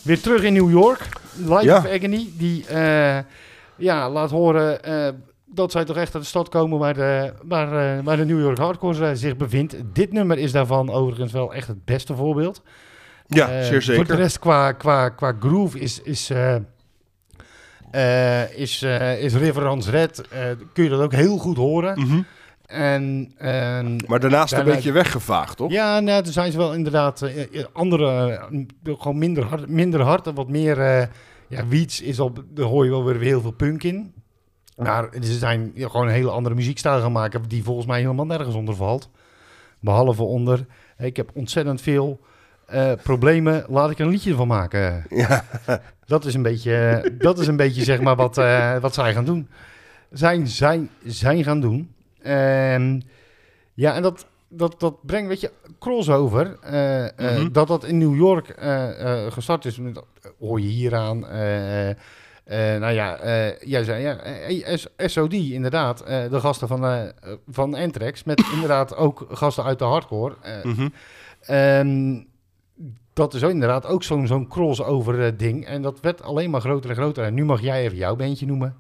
[0.01, 1.10] weer terug in New York.
[1.36, 1.78] Life Ja.
[1.78, 3.18] of Agony, die eh,
[3.76, 4.80] ja, laat horen
[5.45, 8.58] dat zij toch echt uit de stad komen waar de, waar, waar de New York
[8.58, 9.76] Hardcore zich bevindt.
[9.93, 12.62] Dit nummer is daarvan overigens wel echt het beste voorbeeld.
[13.28, 14.16] Ja, zeer Voor de zeker.
[14.16, 16.32] rest qua, qua, qua groove is, is,
[18.55, 18.84] is,
[19.20, 20.22] is Riverance Red,
[20.74, 21.99] kun je dat ook heel goed horen.
[21.99, 22.22] Mhm.
[22.68, 25.72] En, en Maar daarnaast een beetje weggevaagd, toch?
[25.72, 28.30] ja, nou, er zijn ze wel inderdaad eh, eh, andere,
[28.84, 31.09] eh, gewoon minder hard, minder hard en wat meer.
[31.47, 34.13] ja, Wiets is al, daar hoor je wel weer heel veel punk in.
[34.76, 38.55] Maar ze zijn gewoon een hele andere muziekstijl gaan maken, die volgens mij helemaal nergens
[38.55, 39.09] onder valt.
[39.80, 40.65] Behalve onder,
[40.97, 42.20] ik heb ontzettend veel
[43.03, 45.05] problemen, laat ik er een liedje van maken.
[45.09, 45.43] Ja.
[46.05, 48.36] Dat is een beetje, dat is een beetje zeg maar wat,
[48.82, 49.47] wat zij gaan doen.
[50.11, 51.95] Zijn, zijn, zijn gaan doen.
[52.28, 53.01] En
[53.73, 56.57] ja, en dat, dat, dat brengt, weet je, crossover.
[57.17, 57.51] Mhm.
[57.51, 60.01] Dat dat in New York eh, gestart is, met-
[60.39, 61.19] hoor je hieraan.
[62.80, 63.17] nou ja,
[63.59, 65.97] jij zei ja, SOD inderdaad.
[66.07, 67.11] de gasten van,
[67.47, 68.23] van Anthrax.
[68.23, 70.36] Met inderdaad ook gasten uit de hardcore.
[71.41, 72.21] Ehm,
[73.13, 75.65] dat is ook inderdaad ook zo'n zo'n crossover ding.
[75.65, 77.23] En dat werd alleen maar groter en groter.
[77.23, 78.75] En nu mag jij even jouw bandje noemen.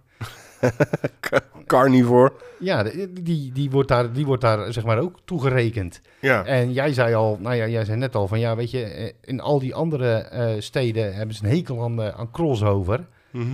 [1.67, 2.31] Carnivore.
[2.59, 6.01] Ja, die, die, wordt daar, die wordt daar zeg maar ook toegerekend.
[6.21, 6.45] Ja.
[6.45, 9.13] En jij zei al, nou ja, jij zei net al van ja, weet je, eh,
[9.21, 13.07] in al die andere eh, steden hebben ze een hekel aan, eh, aan crossover.
[13.31, 13.47] Mhm.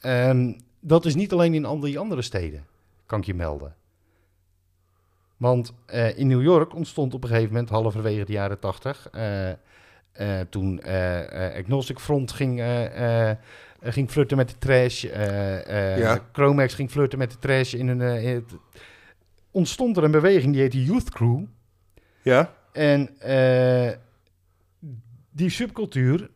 [0.00, 2.64] Ehm, dat is niet alleen in al die andere steden,
[3.06, 3.74] kan ik je melden.
[5.36, 5.72] Want
[6.16, 9.10] in New York ontstond op een gegeven moment, halverwege de jaren tachtig,
[10.48, 10.82] toen
[11.56, 12.62] Agnostic Front ging,
[13.82, 16.20] ging flirten met de trash, eh, eh, Ja.
[16.32, 18.56] Chromax ging flirten met de trash, in een, eh, in het-
[19.50, 21.42] ontstond er een beweging die heet de Youth Crew.
[22.22, 22.54] Ja.
[22.72, 23.90] En eh,
[25.30, 26.30] die subcultuur,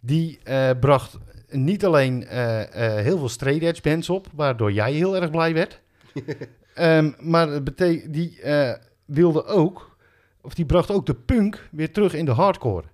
[0.00, 1.18] die eh, bracht
[1.50, 2.60] niet alleen eh,
[2.96, 5.80] eh, heel veel straight edge bands op, waardoor jij heel erg blij werd.
[6.74, 7.76] Ehm, maar het
[8.08, 9.96] die eh, wilde ook,
[10.40, 12.86] of die bracht ook de punk weer terug in de hardcore.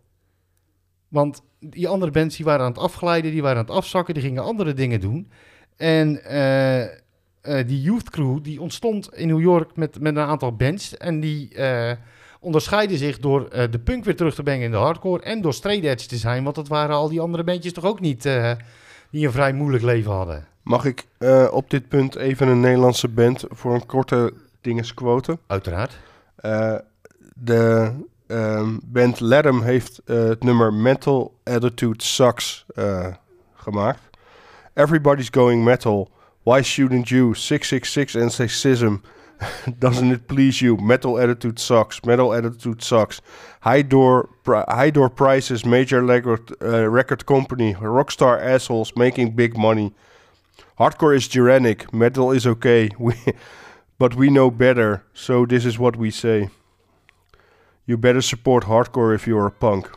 [1.14, 4.22] Want die andere bands die waren aan het afglijden, die waren aan het afzakken, die
[4.22, 5.30] gingen andere dingen doen.
[5.76, 6.90] En eh, eh,
[7.66, 10.96] die youth crew die ontstond in New York met, met een aantal bands.
[10.96, 11.92] En die eh,
[12.40, 15.22] onderscheiden zich door de punk weer terug te brengen in de hardcore.
[15.22, 16.44] En door straight edge te zijn.
[16.44, 18.22] Want dat waren al die andere bandjes toch ook niet
[19.10, 20.46] die een vrij moeilijk leven hadden.
[20.62, 21.06] Mag ik
[21.50, 25.38] op dit punt even een Nederlandse band voor een korte dinges quoten?
[25.46, 25.98] Uiteraard.
[27.34, 27.92] De
[28.26, 33.06] ehm, band Ledham heeft eh, het nummer Mental Attitude Sucks eh,
[33.54, 34.00] gemaakt.
[34.74, 36.10] Everybody's going metal.
[36.42, 37.34] Why shouldn't you?
[37.34, 39.02] 666 and sexism.
[39.78, 40.76] Doesn't it please you?
[40.76, 42.04] Metal attitude sucks.
[42.04, 43.20] Metal attitude sucks.
[43.60, 49.56] High door, pri- high door prices, major record, uh, record company, rockstar assholes making big
[49.56, 49.92] money.
[50.78, 51.92] Hardcore is tyrannic.
[51.92, 52.90] Metal is okay.
[52.98, 53.14] We,
[53.98, 55.04] but we know better.
[55.14, 56.50] So this is what we say.
[57.84, 59.90] You better support hardcore if you're a punk.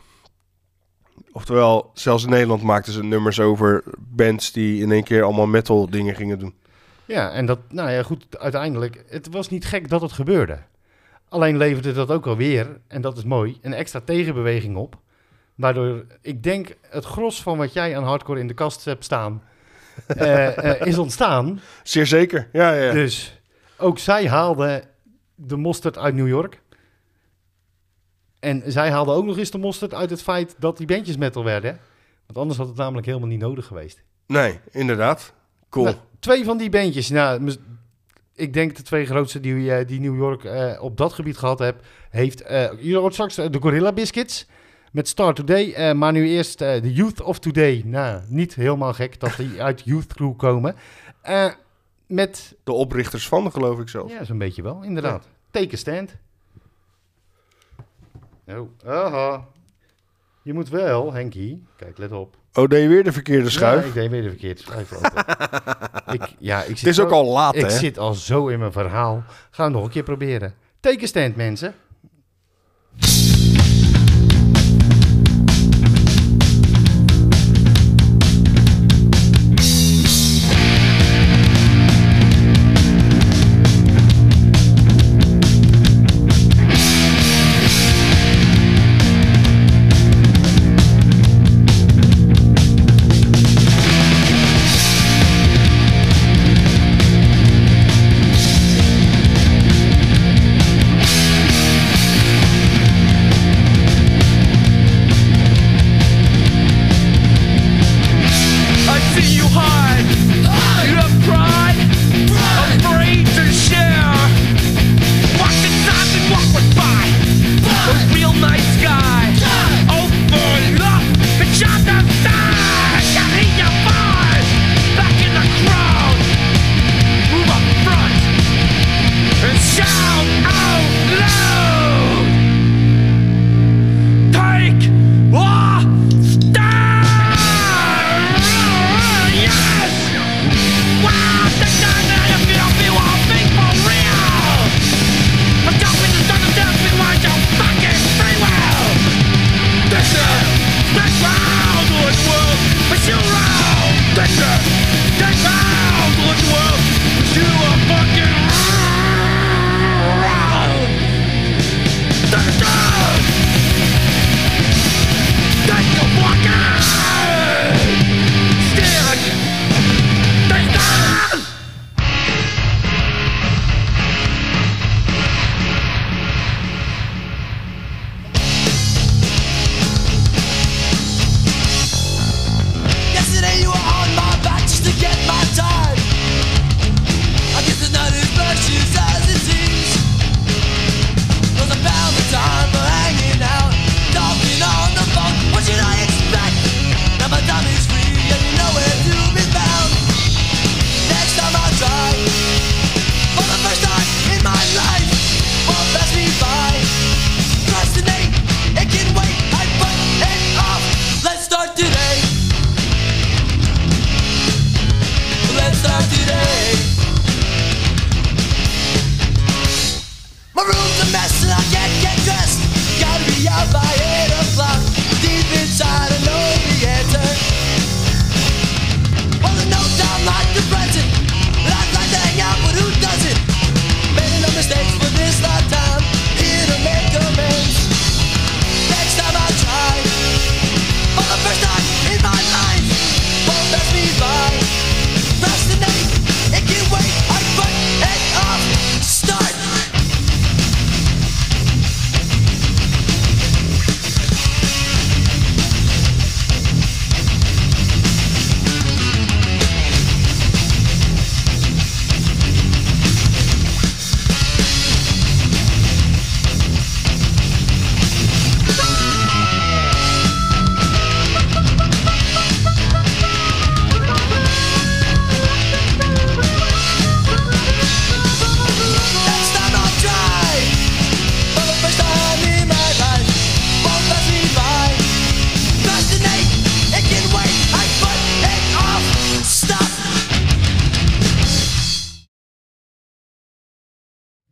[1.32, 5.90] Oftewel, zelfs in Nederland maakten ze nummers over bands die in één keer allemaal metal
[5.90, 6.54] dingen gingen doen.
[7.04, 10.58] Ja, en dat, nou ja, goed, uiteindelijk, het was niet gek dat het gebeurde.
[11.28, 14.98] Alleen leverde dat ook alweer, en dat is mooi, een extra tegenbeweging op.
[15.54, 19.42] Waardoor ik denk het gros van wat jij aan hardcore in de kast hebt staan,
[20.06, 21.60] eh, eh, is ontstaan.
[21.82, 22.92] Zeer zeker, ja, ja.
[22.92, 23.40] Dus
[23.76, 24.82] ook zij haalden
[25.34, 26.60] de mosterd uit New York.
[28.40, 31.44] En zij haalden ook nog eens de mosterd uit het feit dat die bandjes metal
[31.44, 31.78] werden.
[32.26, 34.02] Want anders had het namelijk helemaal niet nodig geweest.
[34.26, 35.32] Nee, inderdaad.
[35.70, 35.84] Cool.
[35.84, 37.08] Nou, twee van die bandjes.
[37.08, 37.56] Nou,
[38.34, 41.58] ik denk de twee grootste die, eh, die New York eh, op dat gebied gehad
[41.58, 41.80] heb,
[42.10, 42.40] heeft.
[42.42, 44.46] eh je hoort straks de Gorilla Biscuits
[44.92, 45.94] met Star Today.
[45.94, 47.82] maar nu eerst de Youth of Today.
[47.84, 50.74] Nou, niet helemaal gek dat die uit Youth Crew komen.
[52.06, 52.56] Met.
[52.64, 54.10] De oprichters van, geloof ik zelf.
[54.10, 55.28] Ja, zo'n beetje wel, inderdaad.
[55.50, 56.16] Take a stand.
[58.48, 59.44] Oh, aha.
[60.42, 61.64] Je moet wel, Henkie.
[61.76, 62.36] Kijk, let op.
[62.54, 63.82] Oh, deed je weer de verkeerde schuif?
[63.82, 65.12] Ja, ik deed weer de verkeerde schuif open.
[66.14, 67.70] ik, ja, ik zit Het is zo- ook al laat, Ik hè?
[67.70, 69.22] zit al zo in mijn verhaal.
[69.50, 70.54] Gaan we nog een keer proberen.
[70.80, 71.74] Take a stand, mensen.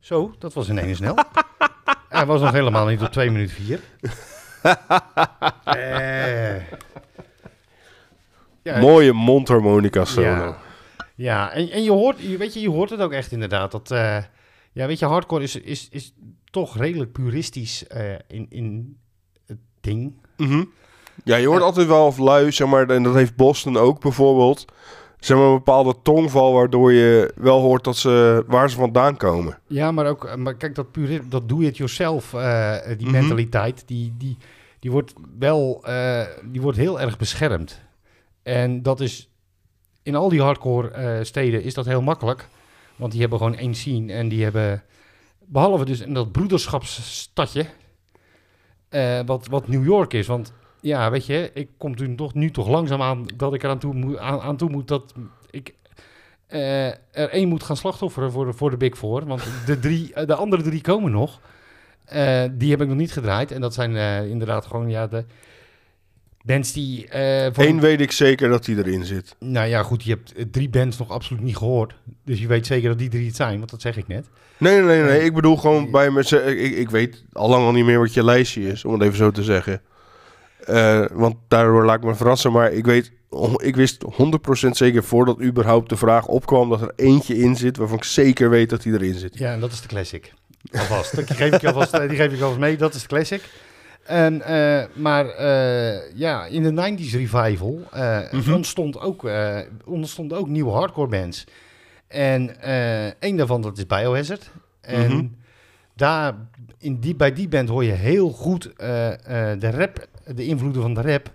[0.07, 1.15] Zo, dat was ineens snel.
[2.09, 3.81] Hij was nog helemaal niet op 2 minuten 4.
[5.65, 6.57] Eh.
[8.63, 10.27] Ja, Mooie mondharmonica solo.
[10.27, 10.59] Ja,
[11.15, 11.53] ja.
[11.53, 13.71] En, en je, hoort, je, weet je, je hoort het ook echt inderdaad.
[13.71, 14.19] Dat, eh,
[14.73, 16.15] ja, weet je, hardcore is, is, is
[16.51, 18.99] toch redelijk puristisch eh, in, in
[19.47, 20.27] het ding.
[20.37, 20.65] Mhm.
[21.25, 24.65] Ja, je hoort altijd wel of lui, zeg maar, en dat heeft Boston ook bijvoorbeeld.
[25.19, 29.59] Zeg maar een bepaalde tongval waardoor je wel hoort dat ze, waar ze vandaan komen.
[29.67, 33.11] Ja, maar ook, eh, maar kijk, dat, puri- dat do-it-yourself, eh, die Mhm.
[33.19, 34.37] mentaliteit, die, die,
[34.79, 37.81] die wordt wel, eh, die wordt heel erg beschermd.
[38.43, 39.29] En dat is,
[40.03, 42.49] in al die hardcore eh, steden is dat heel makkelijk.
[42.97, 44.83] Want die hebben gewoon één scene en die hebben,
[45.47, 47.67] behalve dus in dat broederschapsstadje,
[48.89, 50.27] eh, wat, wat New York is.
[50.27, 50.53] Want
[50.87, 53.95] ja, weet je, ik kom nu toch, nu toch langzaam aan dat ik eraan toe
[53.95, 55.14] moet, aan, aan toe moet dat
[55.51, 55.74] ik
[56.47, 59.26] eh, er één moet gaan slachtofferen voor de, voor de Big Four.
[59.26, 61.41] Want de, drie, eh, de andere drie komen nog.
[62.05, 63.51] Eh, die heb ik nog niet gedraaid.
[63.53, 63.97] En dat zijn
[64.30, 65.24] inderdaad gewoon ja, de
[66.43, 67.07] bands die...
[67.53, 69.37] voor- Eén weet ik zeker dat die erin zit.
[69.39, 71.95] Nou ja, goed, je hebt drie bands nog absoluut niet gehoord.
[72.24, 74.28] Dus je weet zeker dat die drie het zijn, want dat zeg ik net.
[74.59, 75.24] Nee, nee, nee, nee.
[75.24, 76.20] Ik bedoel gewoon bij me.
[76.57, 79.16] Ik, ik weet al lang al niet meer wat je lijstje is, om het even
[79.16, 79.80] zo te zeggen.
[80.67, 82.53] Eh, want daardoor laat ik me verrassen.
[82.53, 83.12] Maar ik weet,
[83.57, 87.97] ik wist 100% zeker voordat überhaupt de vraag opkwam dat er eentje in zit waarvan
[87.97, 89.39] ik zeker weet dat die erin zit.
[89.39, 90.33] Ja, en dat is de classic.
[90.73, 91.17] Alvast.
[91.17, 93.43] die, geef ik alvast, die geef ik alvast mee, dat is de classic.
[94.05, 98.53] En, eh, maar eh, ja, in de 90s revival eh, Mhm.
[98.53, 101.45] ontstond, ook, eh, ontstond ook nieuwe hardcore bands.
[102.09, 104.51] En eh een daarvan, dat is Biohazard.
[104.81, 105.27] En Mhm.
[105.95, 106.35] daar,
[106.79, 110.83] in die, bij die band hoor je heel goed eh, eh, de rap, de invloeden
[110.83, 111.35] van de rap.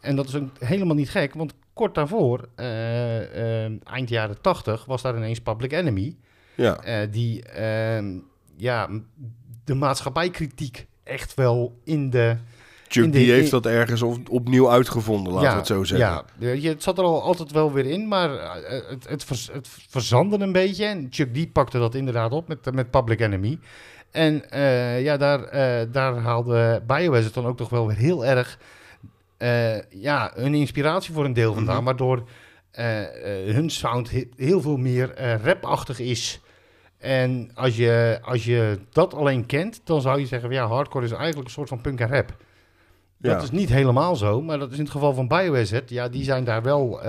[0.00, 5.02] En dat is ook helemaal niet gek, want kort daarvoor, eh, eind jaren 80, was
[5.02, 6.16] daar ineens Public Enemy.
[6.54, 8.16] Ja, die ehm,
[8.56, 8.88] ja,
[9.64, 12.36] de maatschappijkritiek echt wel in de...
[12.88, 15.84] Chuck in de- die heeft dat ergens op, opnieuw uitgevonden, laten ja, we het zo
[15.84, 16.24] zeggen.
[16.38, 18.30] Ja, het zat er al altijd wel weer in, maar
[18.88, 20.84] het, het, vers- het verzandde een beetje.
[20.84, 23.58] En Chuck D pakte dat inderdaad op met, met Public Enemy.
[24.12, 28.58] En eh, ja, daar, eh, daar haalde Biohazard dan ook toch wel weer heel erg
[29.36, 31.76] eh, ja, hun inspiratie voor een deel vandaan.
[31.76, 31.84] Mhm.
[31.84, 32.22] Waardoor
[32.70, 36.40] eh, eh, hun sound he- heel veel meer rapachtig is.
[36.98, 40.48] En als je, als je dat alleen kent, dan zou je zeggen...
[40.48, 42.34] van, ja, hardcore is eigenlijk een soort van punk en rap.
[43.18, 43.42] Dat Ja.
[43.42, 45.90] is niet helemaal zo, maar dat is in het geval van Biohazard.
[45.90, 47.00] Ja, die zijn daar wel,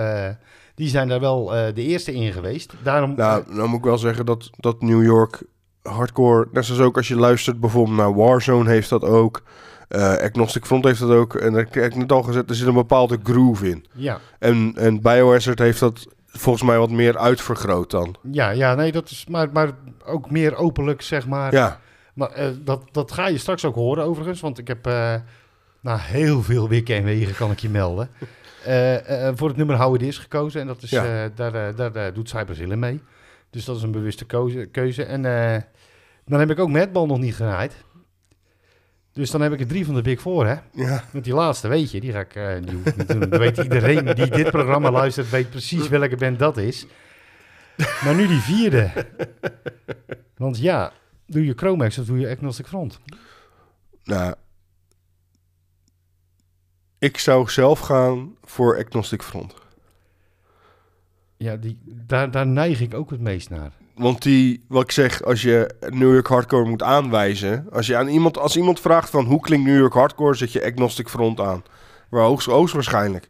[0.74, 2.72] die zijn daar wel de eerste in geweest.
[2.82, 5.42] Daarom, Nou, nou moet ik wel zeggen dat, dat New York
[5.88, 9.42] hardcore, net zoals ook als je luistert bijvoorbeeld naar Warzone heeft dat ook.
[9.88, 11.34] Eh, Agnostic Front heeft dat ook.
[11.34, 13.86] En daar heb ik net al gezet, er zit een bepaalde groove in.
[13.92, 18.14] ja, En, en Biohazard heeft dat volgens mij wat meer uitvergroot dan.
[18.32, 19.70] ja, ja, nee, dat is maar, maar
[20.04, 21.52] ook meer openlijk, zeg maar.
[21.52, 21.80] Ja,
[22.14, 25.14] Maar eh, dat, dat ga je straks ook horen overigens, want ik heb eh
[25.80, 28.08] nou, heel veel wikken en wegen, kan ik je melden.
[29.34, 31.28] Voor het nummer How It Is gekozen en dat is, Ja.
[31.34, 33.00] daar, daar doet in mee.
[33.54, 34.66] Dus dat is een bewuste keuze.
[34.66, 35.04] keuze.
[35.04, 35.62] En eh,
[36.24, 37.74] dan heb ik ook Madball nog niet geraaid.
[39.12, 40.56] Dus dan heb ik er drie van de Big Four, hè?
[40.72, 41.04] ja.
[41.12, 43.20] Met die laatste, weet je, die ga ik eh, die hoef ik niet doen.
[43.20, 46.86] Dan weet iedereen die dit programma luistert, weet precies welke band dat is.
[48.04, 48.90] Maar nu die vierde.
[50.36, 50.92] Want ja,
[51.26, 53.00] doe je Chromax of doe je Agnostic Front?
[54.04, 54.34] Nou,
[56.98, 59.54] ik zou zelf gaan voor Agnostic Front.
[61.44, 63.70] Ja, die, daar, daar neig ik ook het meest naar.
[63.94, 67.66] Want die, wat ik zeg, als je New York Hardcore moet aanwijzen.
[67.72, 70.64] Als, je aan iemand, als iemand vraagt van hoe klinkt New York Hardcore, zet je
[70.64, 71.62] Agnostic Front aan.
[72.10, 73.28] Maar hoogst, hoogstwaarschijnlijk.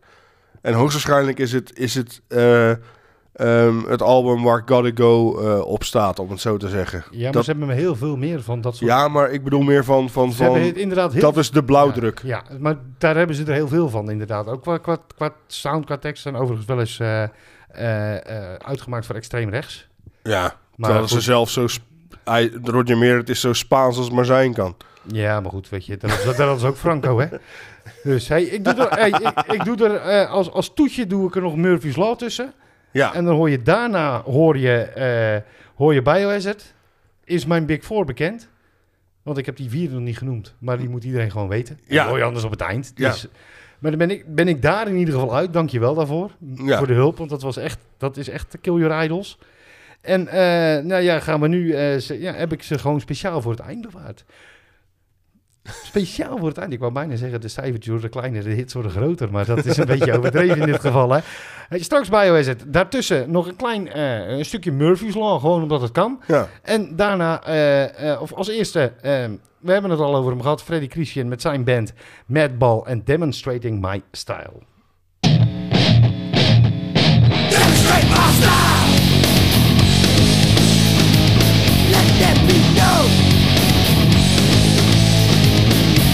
[0.61, 5.85] En hoogstwaarschijnlijk is het, is het, eh, ehm, het album waar Gotta Go eh, op
[5.85, 7.05] staat, om het zo te zeggen.
[7.11, 8.91] Ja, maar Dat- ze hebben me heel veel meer van dat soort...
[8.91, 11.65] Ja, maar ik bedoel meer van, van, ze van het inderdaad heel dat is de
[11.65, 12.21] blauwdruk.
[12.25, 14.47] Ja, ja, maar daar hebben ze er heel veel van inderdaad.
[14.47, 17.23] Ook qua, qua, qua sound, qua tekst zijn overigens wel eens eh,
[18.59, 19.89] uitgemaakt voor extreem rechts.
[20.22, 21.66] Ja, Maar terwijl ze zelf zo...
[22.62, 24.77] Roger Meer, het is zo Spaans als het maar zijn kan.
[25.07, 27.27] Ja, maar goed, weet je, dat, dat, is ook Franco, hè?
[28.03, 31.29] Dus hey, ik doe er, hey, ik, ik doe er eh, als, als toetje doe
[31.29, 32.53] ik er nog Murphy's Law tussen.
[32.91, 36.75] Ja, En dan hoor je daarna, hoor je, eh, hoor je Biohazard.
[37.25, 38.49] Is mijn Big Four bekend?
[39.22, 40.55] Want ik heb die vierde nog niet genoemd.
[40.59, 41.79] Maar die moet iedereen gewoon weten.
[41.87, 41.97] Ja.
[41.97, 42.93] Dat hoor je anders op het eind.
[42.95, 43.14] Ja.
[43.79, 45.53] Maar dan ben ik, ben ik daar in ieder geval uit.
[45.53, 46.31] Dank je wel daarvoor.
[46.64, 46.79] Ja.
[46.79, 49.39] Voor de hulp, want dat, was echt, dat is echt Kill Your Idols.
[50.01, 53.41] En eh, nou ja, gaan we nu, eh, ze- ja, heb ik ze gewoon speciaal
[53.43, 54.25] voor het eind bewaard.
[55.65, 56.73] Speciaal voor het eind.
[56.73, 59.31] Ik wou bijna zeggen, de cijfertjes worden kleiner, de hits worden groter.
[59.31, 61.12] Maar dat is een beetje overdreven in dit geval.
[61.12, 61.21] Hè.
[61.71, 62.62] Straks Biohazard.
[62.67, 66.21] Daartussen nog een klein eh, een stukje Murphy's Law, gewoon omdat het kan.
[66.27, 66.49] Ja.
[66.62, 69.25] En daarna, eh, eh, of als eerste, eh,
[69.59, 70.62] we hebben het al over hem gehad.
[70.62, 71.93] Freddy Christian met zijn band
[72.27, 74.53] Madball en Demonstrating My Style.
[77.51, 78.93] Demonstrate my style.
[81.91, 83.34] Let them be known.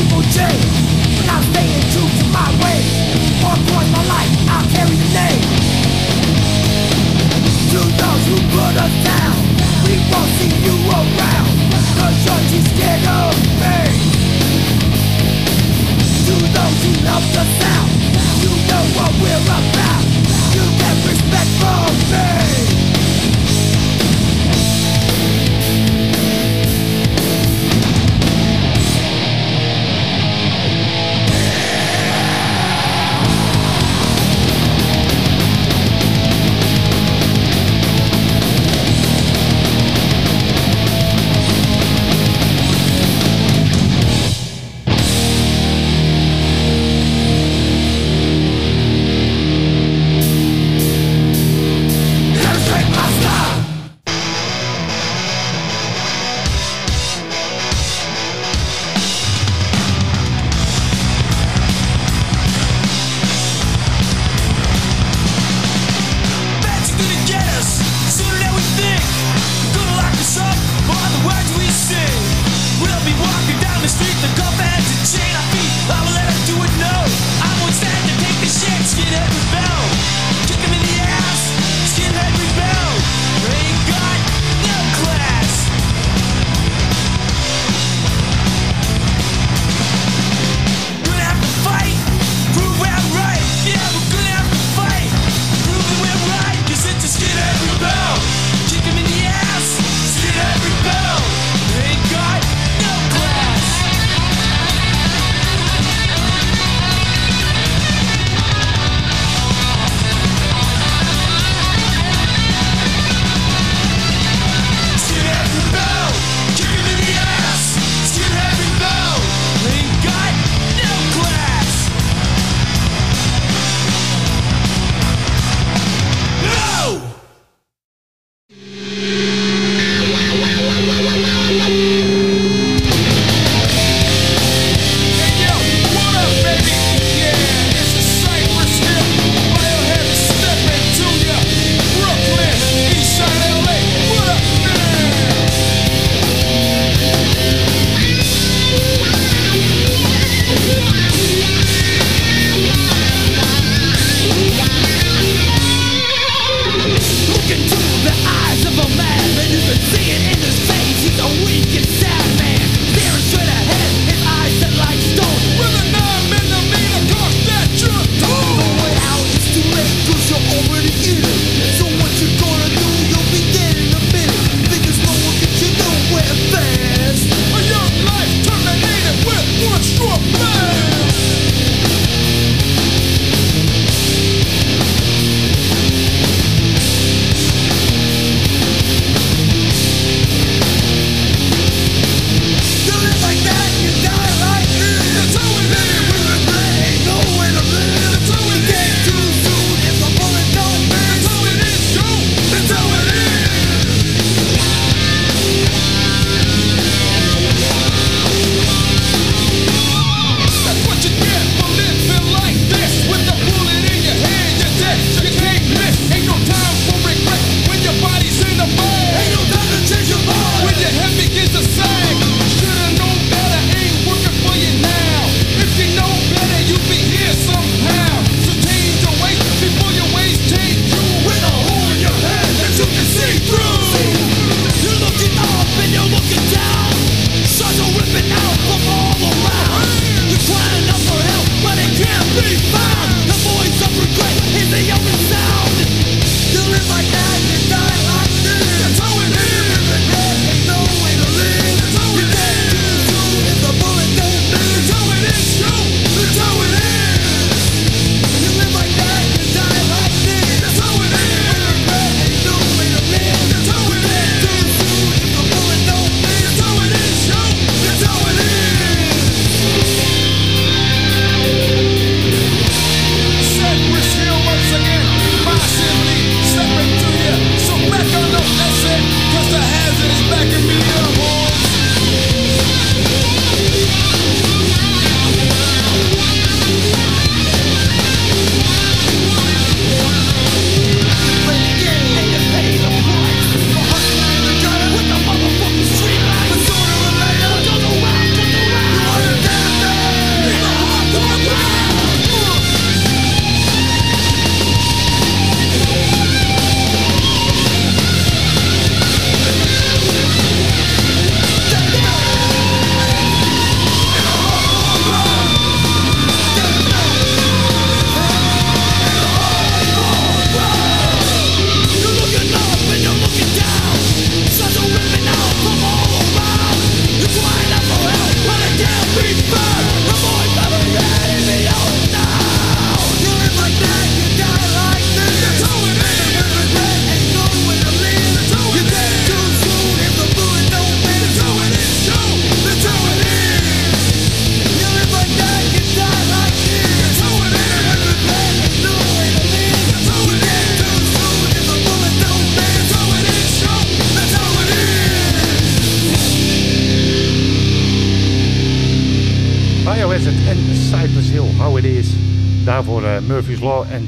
[0.00, 0.64] people change.
[1.16, 2.78] But I'm staying true to my way.
[3.42, 4.69] Hardcore my life, I'll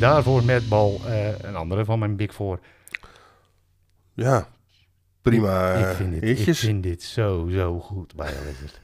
[0.03, 2.59] daarvoor Madball, eh een andere van mijn Big Four.
[4.15, 4.49] Ja,
[5.21, 8.81] prima ik, eh, vind dit, ik vind dit zo, zo goed bij Blizzard.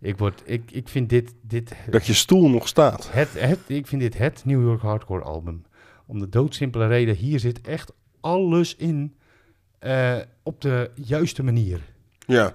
[0.00, 3.08] Ik, word, ik, ik vind dit, dit Dat je stoel nog staat.
[3.12, 5.64] het, het, ik vind dit het New York Hardcore album.
[6.06, 9.16] Om de doodsimpele reden, hier zit echt alles in
[9.78, 11.80] eh, op de juiste manier.
[12.26, 12.54] Ja.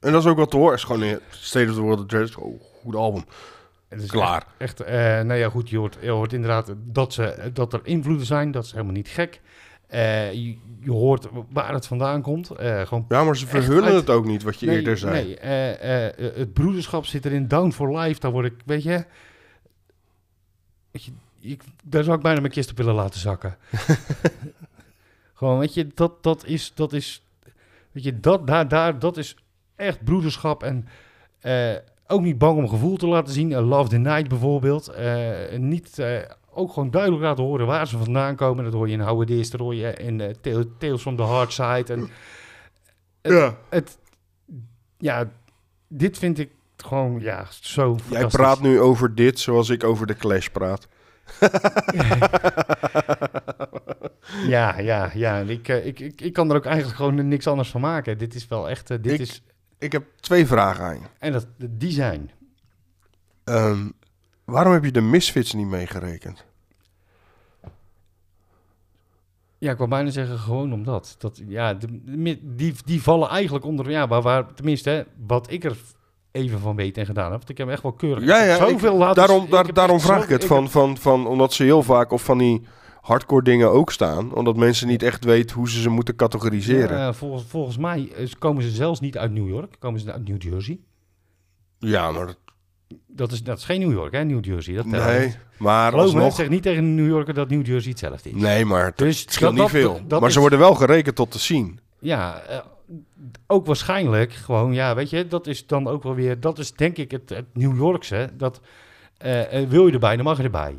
[0.00, 0.74] En dat is ook wat te horen.
[0.74, 2.36] Is gewoon een State of the World Address.
[2.36, 3.24] Oh, goed album.
[4.06, 4.46] Klaar.
[4.58, 7.80] Echt, echt, eh, nou ja, goed, je hoort, je hoort inderdaad dat, ze, dat er
[7.82, 8.50] invloeden zijn.
[8.50, 9.40] Dat is helemaal niet gek.
[9.86, 12.50] Eh, je, je hoort waar het vandaan komt.
[12.50, 15.24] Eh, gewoon Ja, maar ze verhullen uit- het ook niet, wat je nee, eerder zei.
[15.24, 15.38] Nee,
[16.34, 17.48] het broederschap zit erin.
[17.48, 19.04] Down for Life, daar word ik, weet je...
[20.90, 23.56] Weet je ik, daar zou ik bijna mijn kist op willen laten zakken.
[25.34, 26.72] Gewoon, weet je, dat, dat is...
[26.74, 27.26] Dat is
[27.92, 29.36] weet je, dat, daar, daar, dat is
[29.76, 30.62] echt broederschap.
[30.62, 30.86] En
[32.06, 33.52] ook niet bang om gevoel te laten zien.
[33.52, 34.88] Eh, Love the Night bijvoorbeeld.
[34.88, 35.98] Eh, niet...
[35.98, 36.16] eh,
[36.54, 38.64] ook gewoon duidelijk laten horen waar ze vandaan komen.
[38.64, 40.36] Dat hoor je in How It Is, dat hoor je in
[40.78, 41.84] Tales- from the Hard Side.
[41.92, 42.08] En
[43.22, 43.56] Ja.
[43.68, 43.98] het,
[44.98, 45.30] ja,
[45.88, 50.14] dit vind ik gewoon, ja, zo Jij praat nu over dit zoals ik over de
[50.16, 50.88] Clash praat.
[54.46, 55.38] Ja, ja, ja.
[55.38, 58.18] Ik, ik, ik, ik kan er ook eigenlijk gewoon niks anders van maken.
[58.18, 59.42] Dit is wel echt, dit Ik- is,
[59.82, 61.06] Ik heb twee vragen aan je.
[61.18, 62.30] en dat, de design.
[63.44, 63.88] Ehm,
[64.44, 66.44] waarom heb je de Misfits niet meegerekend?
[69.58, 71.14] Ja, ik wou bijna zeggen gewoon omdat.
[71.18, 71.86] Dat, ja, de,
[72.56, 75.76] die, die vallen eigenlijk onder, ja, waar, waar tenminste, hè, wat ik er
[76.30, 77.36] even van weet en gedaan heb.
[77.38, 80.22] Want ik heb echt wel keurig Ja, ja, zoveel ik- laten daarom, daar, daarom vraag
[80.22, 80.42] ik het.
[80.42, 82.62] ik Van, heb- van, van, omdat ze heel vaak op van die
[83.02, 84.34] hardcore dingen ook staan.
[84.34, 86.96] Omdat mensen niet echt weten hoe ze ze moeten categoriseren.
[86.96, 90.12] Ja, Ja, volgens, volgens mij eh, komen ze zelfs niet uit New York, komen ze
[90.12, 90.78] uit New Jersey.
[91.80, 92.36] maar dat-
[93.06, 94.74] Dat is, dat is geen New York, hè, New Jersey.
[94.74, 95.26] Dat telt nee.
[95.26, 95.38] niet.
[95.56, 96.34] Maar Geloof me, alsnog...
[96.34, 98.36] zeg niet tegen een New Yorker dat New Jersey hetzelfde is.
[98.36, 100.00] Nee, maar het Dus scheelt dat- niet veel.
[100.06, 101.74] dat maar is- ze worden wel gerekend tot de scene.
[101.98, 102.58] Ja, eh,
[103.46, 106.96] ook waarschijnlijk gewoon, ja, weet je, dat is dan ook wel weer, dat is denk
[106.96, 108.60] ik het, het New Yorkse, dat
[109.16, 110.74] eh, eh, wil je erbij, dan mag je erbij.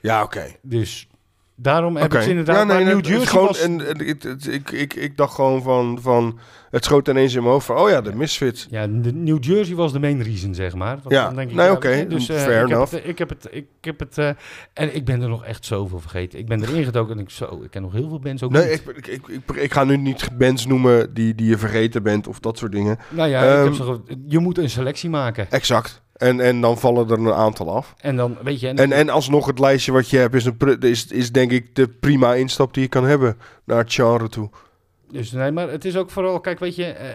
[0.00, 0.44] Ja, oké.
[0.62, 1.08] Dus
[1.56, 3.60] daarom heb ik ze inderdaad, Ja, nee, New Jersey gewoon, was...
[3.60, 6.38] en, en het- het- ik, ik, ik dacht gewoon van, van...
[6.70, 7.76] Het schoot ineens in mijn hoofd van...
[7.76, 8.66] Oh ja, de Misfits.
[8.70, 10.98] Ja, de New Jersey was de main reason, zeg maar.
[11.02, 12.92] Want Ja, dan denk ik, nee, ja, oké, dus, eh, fair ik heb enough.
[12.92, 14.28] het, ik heb het, ik heb het, eh,
[14.72, 16.38] en ik ben er nog echt zoveel vergeten.
[16.38, 18.70] Ik ben erin gedoken en ik zo, ik ken nog heel veel bands ook Nee,
[18.72, 22.26] ik, ik, ik, ik, ik ga nu niet bands noemen die, die je vergeten bent
[22.26, 22.98] of dat soort dingen.
[23.10, 25.50] Nou ja, ik Ehm, heb zo, ge- je moet een selectie maken.
[25.50, 26.02] Exact.
[26.14, 27.94] En, en dan vallen er een aantal af.
[28.00, 30.80] En dan, weet je, en, En, en alsnog het lijstje wat je hebt is, een,
[30.80, 34.50] is, is denk ik de prima instap die je kan hebben naar het genre toe.
[35.10, 37.08] Dus nee, maar het is ook vooral, kijk, weet je, eh,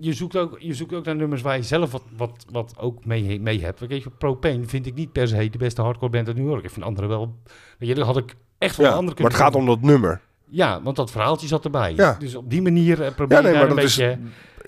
[0.00, 3.04] je, zoekt ook, je zoekt ook naar nummers waar je zelf wat, wat, wat ook
[3.04, 3.80] mee, mee hebt.
[3.80, 6.64] Weet je, Propane vind ik niet per se de beste hardcore band uit New York.
[6.64, 7.34] Ik vind anderen wel,
[7.78, 10.20] weet je, had ik echt wel Ja, een andere maar het gaat om dat nummer.
[10.48, 11.92] Ja, want dat verhaaltje zat erbij.
[11.96, 12.16] Ja.
[12.18, 14.18] Dus op die manier eh, probeer Ja, nee, je daar een dat is- beetje...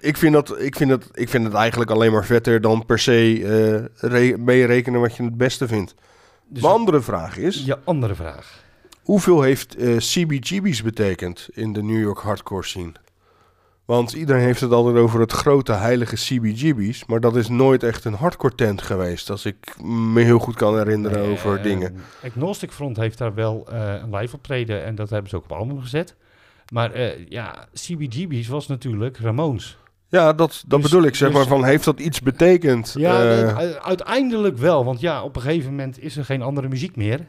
[0.07, 2.99] Ik vind, dat, ik, vind dat, ik vind het eigenlijk alleen maar vetter dan per
[2.99, 3.43] se
[4.01, 5.95] eh re- meerekenen wat je het beste vindt.
[6.49, 8.63] Dus Mijn andere vraag is, je andere vraag.
[9.03, 12.93] hoeveel heeft eh CBGB's betekend in de New York hardcore scene?
[13.85, 18.05] Want iedereen heeft het altijd over het grote heilige CBGB's, maar dat is nooit echt
[18.05, 21.97] een hardcore tent geweest, als ik me heel goed kan herinneren Eh, over dingen.
[22.25, 25.53] Agnostic Front heeft daar wel eh, een live optreden en dat hebben ze ook op
[25.53, 26.15] album gezet.
[26.73, 29.79] Maar eh, ja, CBGB's was natuurlijk Ramones.
[30.09, 32.95] Ja, dat, dat dus- bedoel ik, zeg dus- maar, van heeft dat iets betekend?
[32.99, 34.85] Ja, Eh, uiteindelijk wel.
[34.85, 37.21] Want ja, op een gegeven moment is er geen andere muziek meer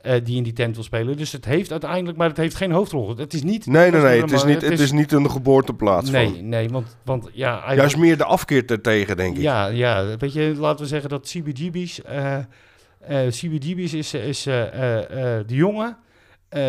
[0.00, 1.16] eh, die in die tent wil spelen.
[1.16, 3.16] Dus het heeft uiteindelijk, maar het heeft geen hoofdrol.
[3.16, 3.66] Het is niet...
[3.66, 6.48] nee, nee, nee, het is, niet, het is niet een geboorteplaats Nee, van.
[6.48, 7.74] nee, want, want ja...
[7.74, 9.42] Juist meer de afkeer ertegen, denk ik.
[9.42, 12.02] Ja, ja, weet je, laten we zeggen dat CBGB's...
[12.02, 15.96] eh eh CBGB's is, is de jongen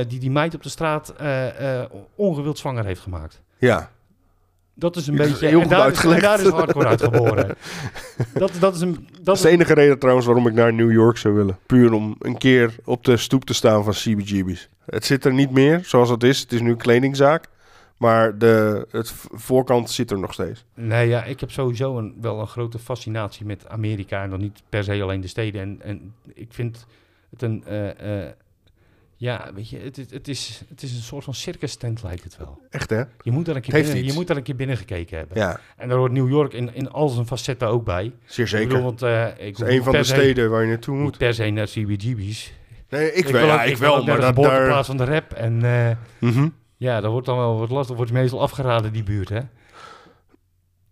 [0.08, 1.14] die die meid op de straat
[2.16, 3.42] ongewild zwanger heeft gemaakt.
[3.58, 3.92] Ja.
[4.78, 5.52] Dat is een Heel beetje...
[5.54, 6.22] goed en, daar is, en uitgelegd.
[6.22, 7.56] daar is hardcore uitgeboren.
[8.34, 9.08] dat, dat is een...
[9.22, 11.58] Dat is de enige reden trouwens waarom ik naar New York zou willen.
[11.66, 14.70] Puur om een keer op de stoep te staan van CBGB's.
[14.86, 16.40] Het zit er niet meer zoals het is.
[16.40, 17.46] Het is nu een kledingzaak.
[17.98, 20.66] Maar de het voorkant zit er nog steeds.
[20.74, 24.24] Nee, ja, ik heb sowieso een, wel een grote fascinatie met Amerika.
[24.24, 25.62] En dan niet per se alleen de steden.
[25.62, 26.86] En, en ik vind
[27.30, 27.64] het een...
[27.66, 28.32] eh, eh,
[29.18, 32.24] ja, weet je, het, is- het, is, het is een soort van circus tent lijkt
[32.24, 32.62] het wel.
[32.70, 33.04] Echt hè?
[33.22, 35.38] Je moet daar een keer, binnen, je moet daar een keer binnen gekeken hebben.
[35.38, 38.12] Ja, En daar hoort New York in, in al zijn facetten ook bij.
[38.26, 38.68] zeer Ik zeker.
[38.68, 41.18] bedoel, want, eh, ik Het is een van de steden waar je naartoe moet.
[41.18, 42.52] per se naar CBGB's.
[42.90, 43.46] Nee, ik, wel.
[43.46, 43.96] Ja, ik wel.
[43.96, 44.26] Maar dat daar...
[44.34, 45.34] geboorteplaats van de rap.
[45.34, 46.50] En eh, Mhm.
[46.78, 47.96] ja, dat wordt dan wel wat lastig.
[47.96, 49.40] Wordt meestal afgeraden, die buurt, hè.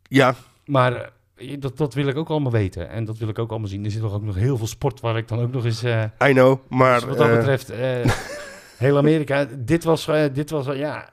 [0.07, 1.11] Ja, Maar
[1.59, 2.89] dat, dat wil ik ook allemaal weten.
[2.89, 3.85] En dat wil ik ook allemaal zien.
[3.85, 5.83] Er zit toch ook nog heel veel sport waar ik dan ook nog eens...
[5.83, 6.99] eh, I know, maar...
[6.99, 8.05] dus wat dat eh, betreft, eh,
[8.85, 11.09] heel Amerika, dit was, eh, dit was eh, ja,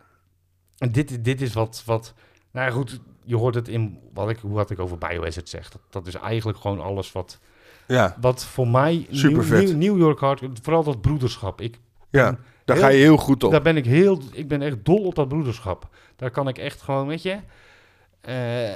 [0.77, 2.14] dit, dit is wat, wat,
[2.53, 5.71] nou ja, goed, je hoort het in wat ik, wat ik over Biohazard zeg.
[5.71, 7.39] Dat, dat is eigenlijk gewoon alles wat,
[7.87, 9.62] ja, wat voor mij, Super New, vet.
[9.66, 11.61] New, New York Hard, vooral dat broederschap.
[11.61, 11.79] Ik,
[12.11, 13.51] ja, daar heel- ga je heel goed op.
[13.51, 15.89] daar ben ik heel, ik ben echt dol op dat broederschap.
[16.16, 17.37] Daar kan ik echt gewoon, weet je,
[18.21, 18.71] eh,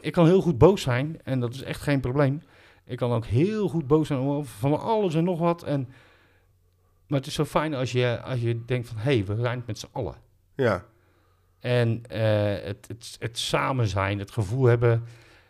[0.00, 2.42] ik kan heel goed boos zijn en dat is echt geen probleem.
[2.84, 5.62] Ik kan ook heel goed boos zijn over van alles en nog wat.
[5.62, 5.88] En,
[7.06, 9.58] maar het is zo fijn als je, als je denkt van, hé, hey, we zijn
[9.58, 10.14] het met z'n allen.
[10.54, 10.84] Ja,
[11.58, 15.04] En eh, het, het, het samen zijn, het gevoel hebben.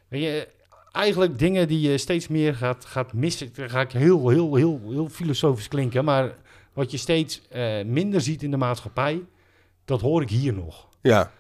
[0.09, 0.48] Weet je,
[0.92, 3.51] eigenlijk dingen die je steeds meer gaat, gaat missen.
[3.55, 6.05] Dan ga ik heel, heel, heel, heel filosofisch klinken.
[6.05, 6.34] Maar
[6.72, 9.24] wat je steeds eh, minder ziet in de maatschappij,
[9.84, 10.88] dat hoor ik hier nog.
[11.01, 11.30] ja.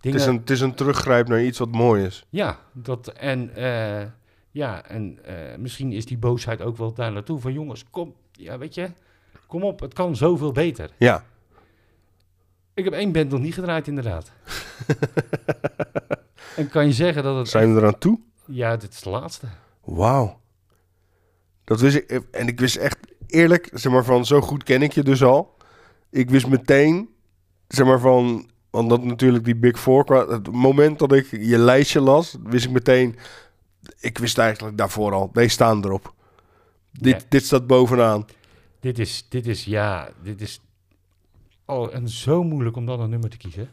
[0.00, 2.26] Het is, een, het is een teruggrijp naar iets wat mooi is.
[2.28, 4.06] Ja, dat, en, eh,
[4.50, 7.40] ja, en eh, misschien is die boosheid ook wel daar naartoe.
[7.40, 8.90] Van jongens, kom, ja, weet je,
[9.46, 10.90] kom op, het kan zoveel beter.
[10.98, 11.24] Ja,
[12.74, 14.32] Ik heb één band nog niet gedraaid, inderdaad.
[16.56, 17.48] en kan je zeggen dat het...
[17.48, 18.20] zijn we eraan toe?
[18.46, 19.46] Ja, dit is de laatste.
[19.84, 20.40] Wauw.
[21.64, 22.22] Dat wist ik.
[22.30, 25.56] En ik wist echt eerlijk, zeg maar van zo goed ken ik je dus al.
[26.10, 27.08] Ik wist meteen,
[27.68, 32.00] zeg maar van, want dat natuurlijk die Big Four, het moment dat ik je lijstje
[32.00, 33.16] las, wist ik meteen,
[34.00, 36.14] ik wist eigenlijk daarvoor al, deze staan erop.
[36.92, 37.26] Dit, Ja.
[37.28, 38.26] dit staat bovenaan.
[38.80, 40.60] Dit is, dit is, ja, dit is...
[41.64, 43.68] Oh, en zo moeilijk om dan een nummer te kiezen.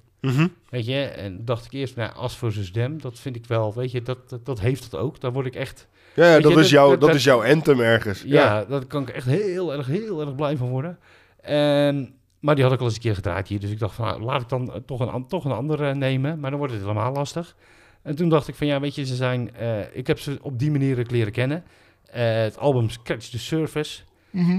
[0.69, 3.91] Weet je, en dacht ik eerst, nou, As versus Dem, dat vind ik wel, weet
[3.91, 5.19] je, dat, dat, dat heeft het ook.
[5.21, 7.43] Daar word ik echt, Ja, ja dat, je, is jouw, dat- dat dat- is jouw
[7.43, 8.21] anthem ergens.
[8.25, 10.99] ja, daar kan ik echt heel erg, heel erg blij van worden.
[11.41, 12.13] En,
[12.47, 14.21] maar die had ik al eens een keer gedraaid hier, dus ik dacht van, nou,
[14.21, 17.13] laat ik dan eh, toch een, toch een andere nemen, maar dan wordt het helemaal
[17.13, 17.55] lastig.
[18.01, 20.59] En toen dacht ik van, ja, weet je, ze zijn, eh, ik heb ze op
[20.59, 21.63] die manier ook leren kennen.
[22.11, 24.01] Eh, het album Scratch the Surface.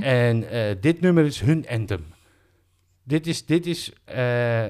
[0.00, 2.04] En eh, dit nummer is hun anthem.
[3.04, 4.64] Dit is, dit is, eh,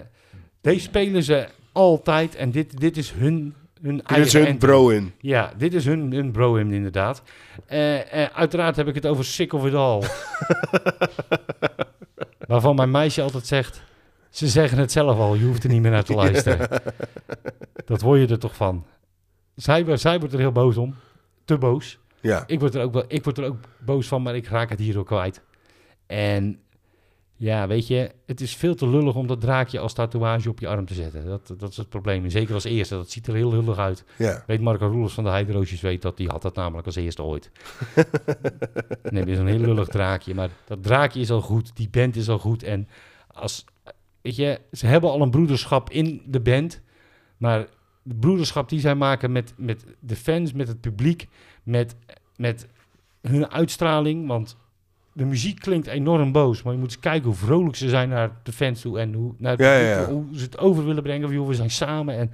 [0.60, 4.58] deze spelen ze altijd en dit, dit is hun, hun Dit eigen is hun anthem.
[4.58, 5.12] bro in.
[5.20, 7.22] Ja, dit is hun, hun bro hymn inderdaad.
[7.66, 10.02] Eh, eh, uiteraard heb ik het over Sick of It All.
[12.38, 13.86] Waarvan mijn meisje altijd zegt...
[14.30, 16.82] Ze zeggen het zelf al, je hoeft er niet meer naar te luisteren.
[17.84, 18.84] Dat hoor je er toch van.
[19.54, 20.94] Zij, zij wordt er heel boos om.
[21.44, 21.98] Te boos.
[22.20, 24.70] Ja, Ik word, er ook wel, ik word er ook boos van, maar ik raak
[24.70, 25.42] het hier ook kwijt.
[26.06, 26.60] En
[27.40, 30.68] ja, weet je, het is veel te lullig om dat draakje als tatoeage op je
[30.68, 31.26] arm te zetten.
[31.26, 32.24] Dat, dat is het probleem.
[32.24, 34.04] En zeker als eerste, dat ziet er heel lullig uit.
[34.16, 34.44] ja.
[34.46, 37.50] Weet Marco Roelers van de Heideroosjes weet dat, die had dat namelijk als eerste ooit.
[39.02, 42.16] nee, dit is een heel lullig draakje, maar dat draakje is al goed, die band
[42.16, 42.62] is al goed.
[42.62, 42.88] En
[43.26, 43.64] als,
[44.20, 46.80] weet je, ze hebben al een broederschap in de band,
[47.36, 47.66] maar
[48.02, 51.28] de broederschap die zij maken met, met de fans, met het publiek,
[51.62, 51.96] met,
[52.36, 52.68] met
[53.20, 54.56] hun uitstraling, want
[55.18, 58.30] de muziek klinkt enorm boos, maar je moet eens kijken hoe vrolijk ze zijn naar
[58.42, 60.12] de fans toe en hoe, naar Ja, publiek ja.
[60.12, 61.30] hoe ze het over willen brengen.
[61.32, 62.30] Joh, we zijn samen en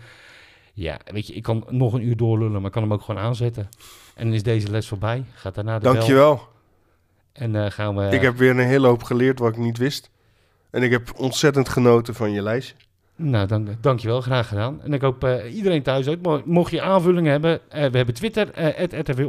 [0.72, 3.20] ja, weet je, ik kan nog een uur doorlullen, maar ik kan hem ook gewoon
[3.20, 3.68] aanzetten.
[4.14, 5.24] En dan is deze les voorbij.
[5.34, 5.92] Gaat daarna de bel.
[5.92, 6.40] Dankjewel.
[7.32, 8.08] En eh, gaan we...
[8.08, 10.10] Ik heb weer een hele hoop geleerd wat ik niet wist.
[10.70, 12.74] En ik heb ontzettend genoten van je lijstje.
[13.16, 14.20] Nou, dank, dankjewel.
[14.20, 14.82] Graag gedaan.
[14.82, 16.22] En ik hoop eh, iedereen thuis ook.
[16.22, 19.24] Mo- Mocht je aanvullingen hebben, eh, we hebben Twitter, eh @rtv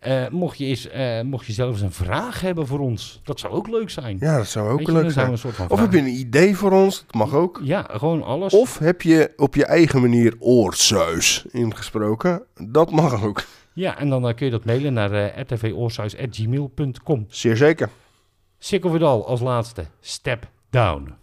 [0.00, 3.52] Eh, mocht, je eens, eh, mocht je zelfs een vraag hebben voor ons, dat zou
[3.52, 4.16] ook leuk zijn.
[4.20, 5.32] Ja, dat zou ook Weet leuk zijn.
[5.68, 7.04] Of heb je een idee voor ons?
[7.06, 7.60] Dat mag ook.
[7.62, 8.54] Ja, gewoon alles.
[8.54, 12.42] Of heb je op je eigen manier oorsuis ingesproken?
[12.54, 13.44] Dat mag ook.
[13.72, 17.26] Ja, en dan eh, kun je dat mailen naar rtvoorshuis.gmail.com.
[17.28, 17.88] Zeer zeker.
[18.82, 19.84] All als laatste.
[20.00, 21.14] Step down.